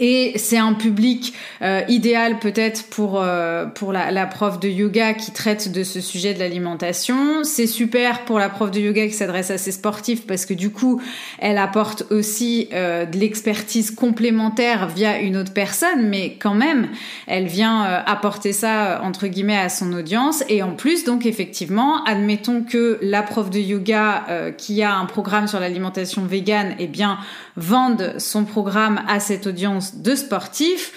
[0.00, 5.12] et c'est un public euh, idéal peut-être pour euh, pour la, la, prof de yoga
[5.12, 7.44] qui traite de ce sujet de l'alimentation.
[7.44, 10.70] C'est super pour la prof de yoga qui s'adresse à ses sportifs parce que du
[10.70, 11.02] coup,
[11.38, 16.88] elle apporte aussi euh, de l'expertise complémentaire via une autre personne, mais quand même,
[17.26, 20.42] elle vient apporter ça entre guillemets à son audience.
[20.48, 24.24] Et en plus, donc effectivement, admettons que la prof de yoga
[24.56, 27.18] qui a un programme sur l'alimentation végane, eh bien,
[27.56, 30.92] vende son programme à cette audience de sportifs.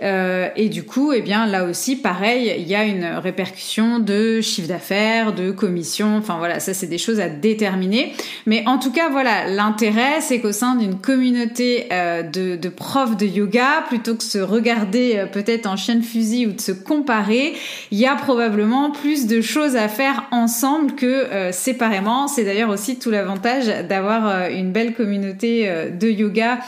[0.00, 4.40] Euh, et du coup, eh bien, là aussi, pareil, il y a une répercussion de
[4.40, 6.16] chiffre d'affaires, de commission.
[6.16, 8.12] Enfin voilà, ça c'est des choses à déterminer.
[8.46, 13.26] Mais en tout cas, voilà, l'intérêt, c'est qu'au sein d'une communauté euh, de, profs de
[13.26, 17.54] yoga, plutôt que se regarder euh, peut-être en chien de fusil ou de se comparer,
[17.90, 22.28] il y a probablement plus de choses à faire ensemble que séparément.
[22.28, 26.58] C'est d'ailleurs aussi tout l'avantage d'avoir une belle communauté de yoga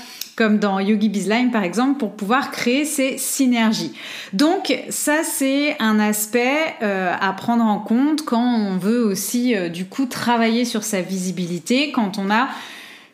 [0.41, 3.93] comme dans Yogi Bizline par exemple, pour pouvoir créer ces synergies.
[4.33, 9.69] Donc ça c'est un aspect euh, à prendre en compte quand on veut aussi euh,
[9.69, 12.49] du coup travailler sur sa visibilité, quand on a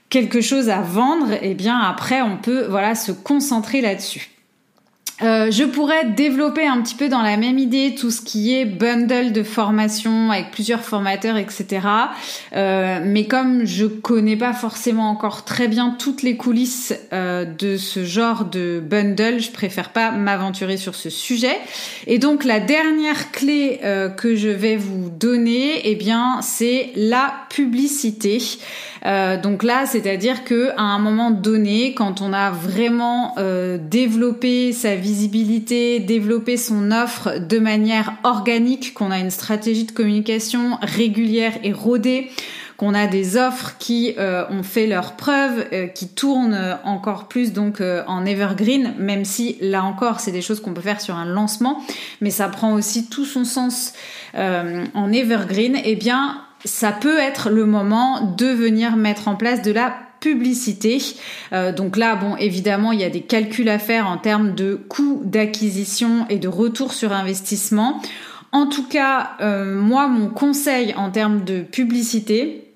[0.08, 4.35] quelque chose à vendre, et eh bien après on peut voilà se concentrer là-dessus.
[5.22, 8.66] Euh, je pourrais développer un petit peu dans la même idée tout ce qui est
[8.66, 11.86] bundle de formation avec plusieurs formateurs, etc.
[12.54, 17.78] Euh, mais comme je connais pas forcément encore très bien toutes les coulisses euh, de
[17.78, 21.56] ce genre de bundle, je préfère pas m'aventurer sur ce sujet.
[22.06, 23.80] Et donc la dernière clé
[24.16, 28.38] que je vais vous donner, eh bien, c'est la publicité.
[29.06, 34.72] Euh, donc là, c'est-à-dire que à un moment donné, quand on a vraiment euh, développé
[34.72, 41.52] sa visibilité, développé son offre de manière organique, qu'on a une stratégie de communication régulière
[41.62, 42.28] et rodée,
[42.76, 47.80] qu'on a des offres qui euh, ont fait leurs preuves, qui tournent encore plus donc
[47.80, 51.80] en evergreen, même si là encore c'est des choses qu'on peut faire sur un lancement,
[52.20, 53.92] mais ça prend aussi tout son sens
[54.34, 55.78] en evergreen.
[55.84, 60.98] Eh bien, ça peut être le moment de venir mettre en place de la publicité.
[61.52, 64.74] Euh, donc là, bon, évidemment, il y a des calculs à faire en termes de
[64.74, 68.00] coût d'acquisition et de retour sur investissement.
[68.52, 72.66] En tout cas, euh, moi, mon conseil en termes de publicité,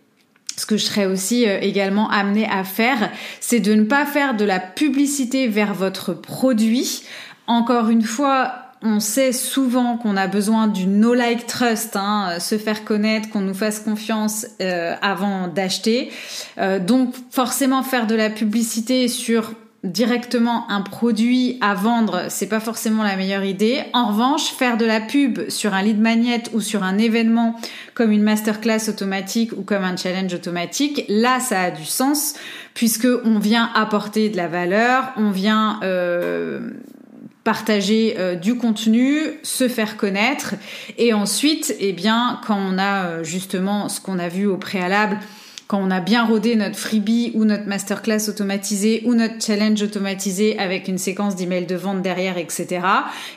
[0.57, 3.11] ce que je serais aussi euh, également amené à faire,
[3.41, 7.03] c'est de ne pas faire de la publicité vers votre produit.
[7.47, 12.57] Encore une fois, on sait souvent qu'on a besoin du no like trust, hein, se
[12.57, 16.11] faire connaître, qu'on nous fasse confiance euh, avant d'acheter.
[16.59, 19.53] Euh, donc forcément faire de la publicité sur
[19.83, 23.83] directement un produit à vendre, c'est pas forcément la meilleure idée.
[23.95, 27.57] En revanche, faire de la pub sur un lead magnet ou sur un événement
[27.95, 32.35] comme une masterclass automatique ou comme un challenge automatique, là ça a du sens
[32.75, 36.73] puisque on vient apporter de la valeur, on vient euh,
[37.51, 40.55] partager euh, du contenu, se faire connaître
[40.99, 45.19] et ensuite, eh bien, quand on a euh, justement ce qu'on a vu au préalable,
[45.67, 50.61] quand on a bien rodé notre freebie ou notre masterclass automatisé ou notre challenge automatisé
[50.61, 52.83] avec une séquence d'emails de vente derrière, etc.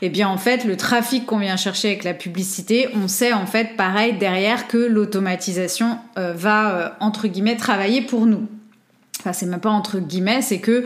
[0.03, 3.47] Eh bien, en fait, le trafic qu'on vient chercher avec la publicité, on sait en
[3.47, 8.47] fait pareil derrière que l'automatisation euh, va entre guillemets travailler pour nous.
[9.22, 10.86] Enfin, c'est même pas entre guillemets, c'est que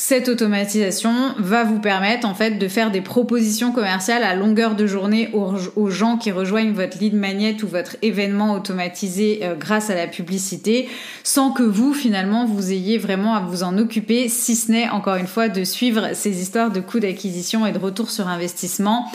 [0.00, 4.86] cette automatisation va vous permettre en fait de faire des propositions commerciales à longueur de
[4.86, 9.96] journée aux, gens qui rejoignent votre lead magnet ou votre événement automatisé euh, grâce à
[9.96, 10.88] la publicité,
[11.24, 15.16] sans que vous finalement vous ayez vraiment à vous en occuper, si ce n'est encore
[15.16, 19.10] une fois de suivre ces histoires de coûts d'acquisition et de retour sur investissement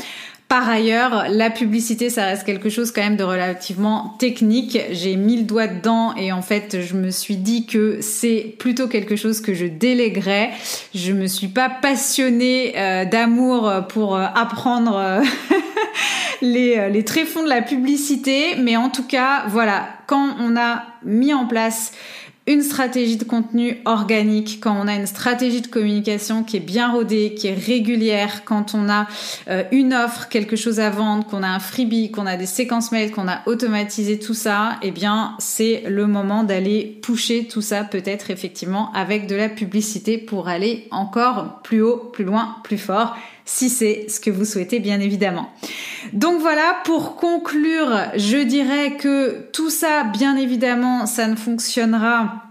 [0.53, 4.77] par ailleurs, la publicité, ça reste quelque chose quand même de relativement technique.
[4.91, 8.87] J'ai mis le doigt dedans et en fait, je me suis dit que c'est plutôt
[8.87, 10.51] quelque chose que je déléguerais.
[10.93, 15.21] Je me suis pas passionnée euh, d'amour pour euh, apprendre euh,
[16.43, 21.33] les, les tréfonds de la publicité, mais en tout cas, voilà, quand on a mis
[21.33, 21.93] en place
[22.45, 26.91] une stratégie de contenu organique, quand on a une stratégie de communication qui est bien
[26.91, 29.07] rodée, qui est régulière, quand on a
[29.47, 32.91] euh, une offre, quelque chose à vendre, qu'on a un freebie, qu'on a des séquences
[32.91, 37.85] mails, qu'on a automatisé tout ça, eh bien c'est le moment d'aller pusher tout ça
[37.85, 43.15] peut-être effectivement avec de la publicité pour aller encore plus haut, plus loin, plus fort
[43.45, 45.49] si c'est ce que vous souhaitez bien évidemment.
[46.13, 52.43] Donc voilà, pour conclure, je dirais que tout ça, bien évidemment, ça ne fonctionnera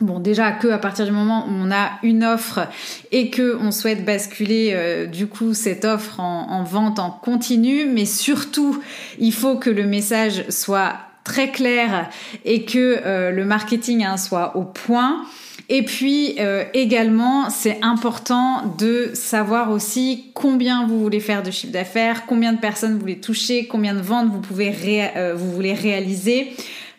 [0.00, 2.66] Bon, déjà que à partir du moment où on a une offre
[3.12, 8.04] et que on souhaite basculer euh, du coup cette offre en, vente en continu, mais
[8.04, 8.82] surtout
[9.20, 12.10] il faut que le message soit très clair
[12.44, 15.24] et que euh, le marketing hein, soit au point.
[15.68, 21.72] Et puis euh, également, c'est important de savoir aussi combien vous voulez faire de chiffre
[21.72, 24.74] d'affaires, combien de personnes vous voulez toucher, combien de ventes vous pouvez
[25.16, 26.52] euh, vous voulez réaliser.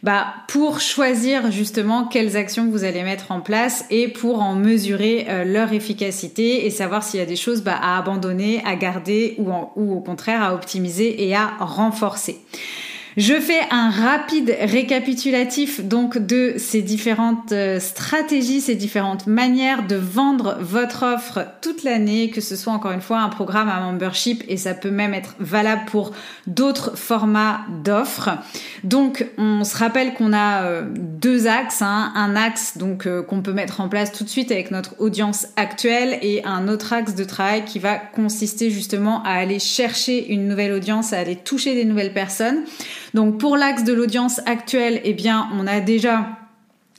[0.03, 5.25] Bah, pour choisir justement quelles actions vous allez mettre en place et pour en mesurer
[5.29, 9.35] euh, leur efficacité et savoir s'il y a des choses bah, à abandonner, à garder
[9.39, 12.37] ou, ou au contraire à optimiser et à renforcer.
[13.17, 19.95] Je fais un rapide récapitulatif donc de ces différentes euh, stratégies, ces différentes manières de
[19.95, 24.43] vendre votre offre toute l'année, que ce soit encore une fois un programme à membership
[24.49, 26.11] et ça peut même être valable pour
[26.45, 28.31] d'autres formats d'offres.
[28.83, 32.11] Donc on se rappelle qu'on a euh, deux axes, hein.
[32.15, 35.47] un axe donc euh, qu'on peut mettre en place tout de suite avec notre audience
[35.55, 40.49] actuelle et un autre axe de travail qui va consister justement à aller chercher une
[40.49, 42.65] nouvelle audience, à aller toucher des nouvelles personnes.
[43.15, 46.27] Donc pour l'axe de l'audience actuelle, eh bien, on a déjà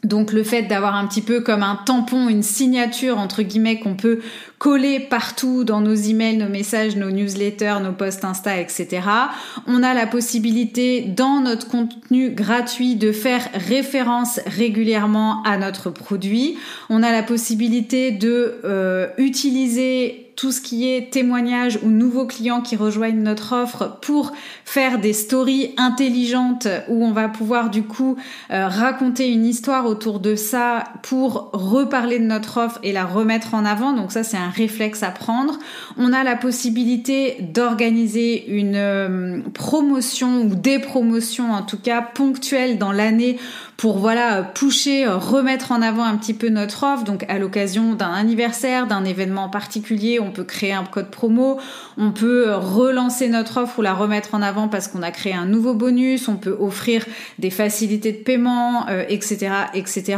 [0.02, 3.96] donc le fait d'avoir un petit peu comme un tampon, une signature entre guillemets qu'on
[3.96, 4.20] peut
[4.58, 9.02] coller partout dans nos emails, nos messages, nos newsletters, nos posts Insta, etc.
[9.66, 16.56] On a la possibilité dans notre contenu gratuit de faire référence régulièrement à notre produit.
[16.88, 22.60] On a la possibilité de euh, utiliser tout ce qui est témoignage ou nouveaux clients
[22.60, 24.32] qui rejoignent notre offre pour
[24.66, 28.16] faire des stories intelligentes où on va pouvoir du coup
[28.50, 33.54] euh, raconter une histoire autour de ça pour reparler de notre offre et la remettre
[33.54, 33.94] en avant.
[33.94, 35.58] Donc ça c'est un réflexe à prendre.
[35.96, 42.76] On a la possibilité d'organiser une euh, promotion ou des promotions en tout cas ponctuelles
[42.76, 43.38] dans l'année
[43.76, 47.04] pour voilà pusher, remettre en avant un petit peu notre offre.
[47.04, 51.58] Donc à l'occasion d'un anniversaire, d'un événement particulier, on peut créer un code promo,
[51.98, 55.46] on peut relancer notre offre ou la remettre en avant parce qu'on a créé un
[55.46, 57.04] nouveau bonus, on peut offrir
[57.38, 60.16] des facilités de paiement, etc., euh, etc.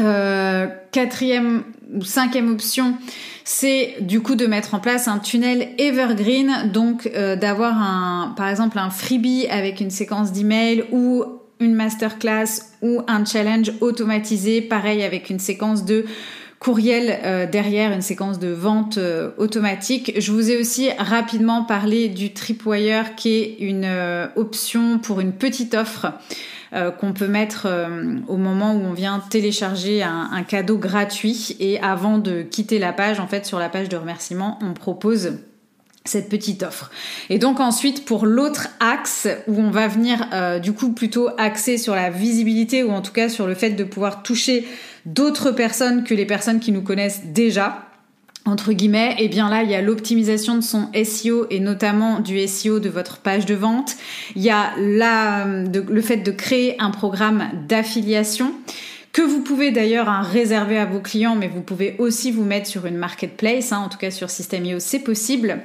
[0.00, 1.62] Euh, quatrième
[1.94, 2.96] ou cinquième option,
[3.44, 8.48] c'est du coup de mettre en place un tunnel evergreen, donc euh, d'avoir un, par
[8.48, 11.24] exemple un freebie avec une séquence d'emails ou
[11.62, 16.04] une masterclass ou un challenge automatisé, pareil avec une séquence de
[16.62, 20.12] courriel euh, derrière, une séquence de vente euh, automatique.
[20.16, 25.32] Je vous ai aussi rapidement parlé du Tripwire qui est une euh, option pour une
[25.32, 26.12] petite offre
[27.00, 27.68] qu'on peut mettre
[28.28, 32.94] au moment où on vient télécharger un, un, cadeau gratuit et avant de quitter la
[32.94, 35.32] page, en fait sur la page de remerciement, on propose
[36.04, 36.90] cette petite offre.
[37.30, 41.78] Et donc ensuite pour l'autre axe où on va venir euh, du coup plutôt axer
[41.78, 44.66] sur la visibilité ou en tout cas sur le fait de pouvoir toucher
[45.06, 47.88] d'autres personnes que les personnes qui nous connaissent déjà
[48.44, 52.18] entre guillemets, et eh bien là, il y a l'optimisation de son SEO et notamment
[52.18, 53.94] du SEO de votre page de vente.
[54.34, 58.52] Il y a le fait de créer un programme d'affiliation
[59.12, 62.66] que vous pouvez d'ailleurs hein, réserver à vos clients, mais vous pouvez aussi vous mettre
[62.66, 65.60] sur une marketplace, hein, en tout cas sur System.io, c'est possible.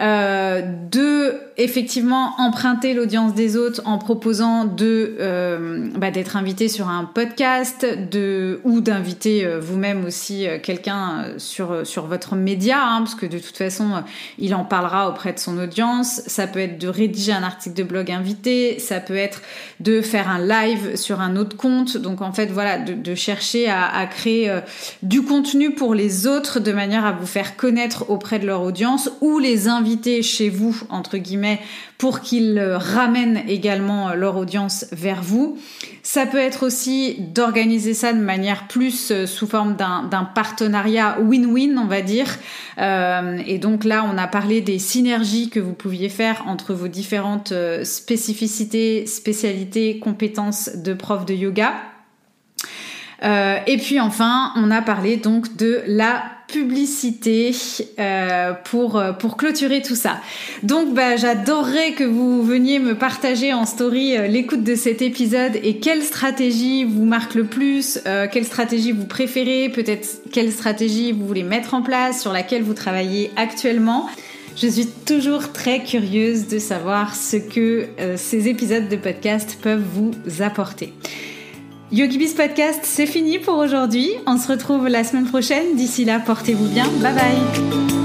[0.00, 6.88] Euh, de effectivement emprunter l'audience des autres en proposant de euh, bah, d'être invité sur
[6.88, 12.98] un podcast, de ou d'inviter euh, vous-même aussi euh, quelqu'un sur sur votre média, hein,
[12.98, 14.04] parce que de toute façon
[14.38, 16.22] il en parlera auprès de son audience.
[16.28, 19.42] Ça peut être de rédiger un article de blog invité, ça peut être
[19.80, 21.96] de faire un live sur un autre compte.
[21.96, 24.48] Donc en fait voilà de, de chercher à, à créer
[25.02, 29.10] du contenu pour les autres de manière à vous faire connaître auprès de leur audience
[29.20, 29.87] ou les inviter
[30.22, 31.60] chez vous, entre guillemets,
[31.96, 35.58] pour qu'ils ramènent également leur audience vers vous.
[36.10, 41.76] Ça peut être aussi d'organiser ça de manière plus euh, sous forme d'un partenariat win-win,
[41.76, 42.38] on va dire.
[42.78, 46.88] Euh, et donc là, on a parlé des synergies que vous pouviez faire entre vos
[46.88, 51.74] différentes euh, spécificités, spécialités, compétences de prof de yoga.
[53.22, 57.54] et puis enfin, on a parlé donc de la publicité
[57.98, 60.20] euh, pour, euh, pour clôturer tout ça.
[60.62, 65.56] Donc bah, j'adorerais que vous veniez me partager en story euh, l'écoute de cet épisode
[65.62, 68.00] et quelle stratégie vous marque le plus,
[68.32, 72.74] quelle stratégie vous préférez, peut-être quelle stratégie vous voulez mettre en place, sur laquelle vous
[72.74, 74.08] travaillez actuellement.
[74.56, 77.86] Je suis toujours très curieuse de savoir ce que
[78.16, 80.92] ces épisodes de podcast peuvent vous apporter.
[81.90, 84.10] YogiBiz Podcast, c'est fini pour aujourd'hui.
[84.26, 85.74] On se retrouve la semaine prochaine.
[85.74, 86.86] D'ici là, portez-vous bien.
[87.00, 87.97] Bye bye.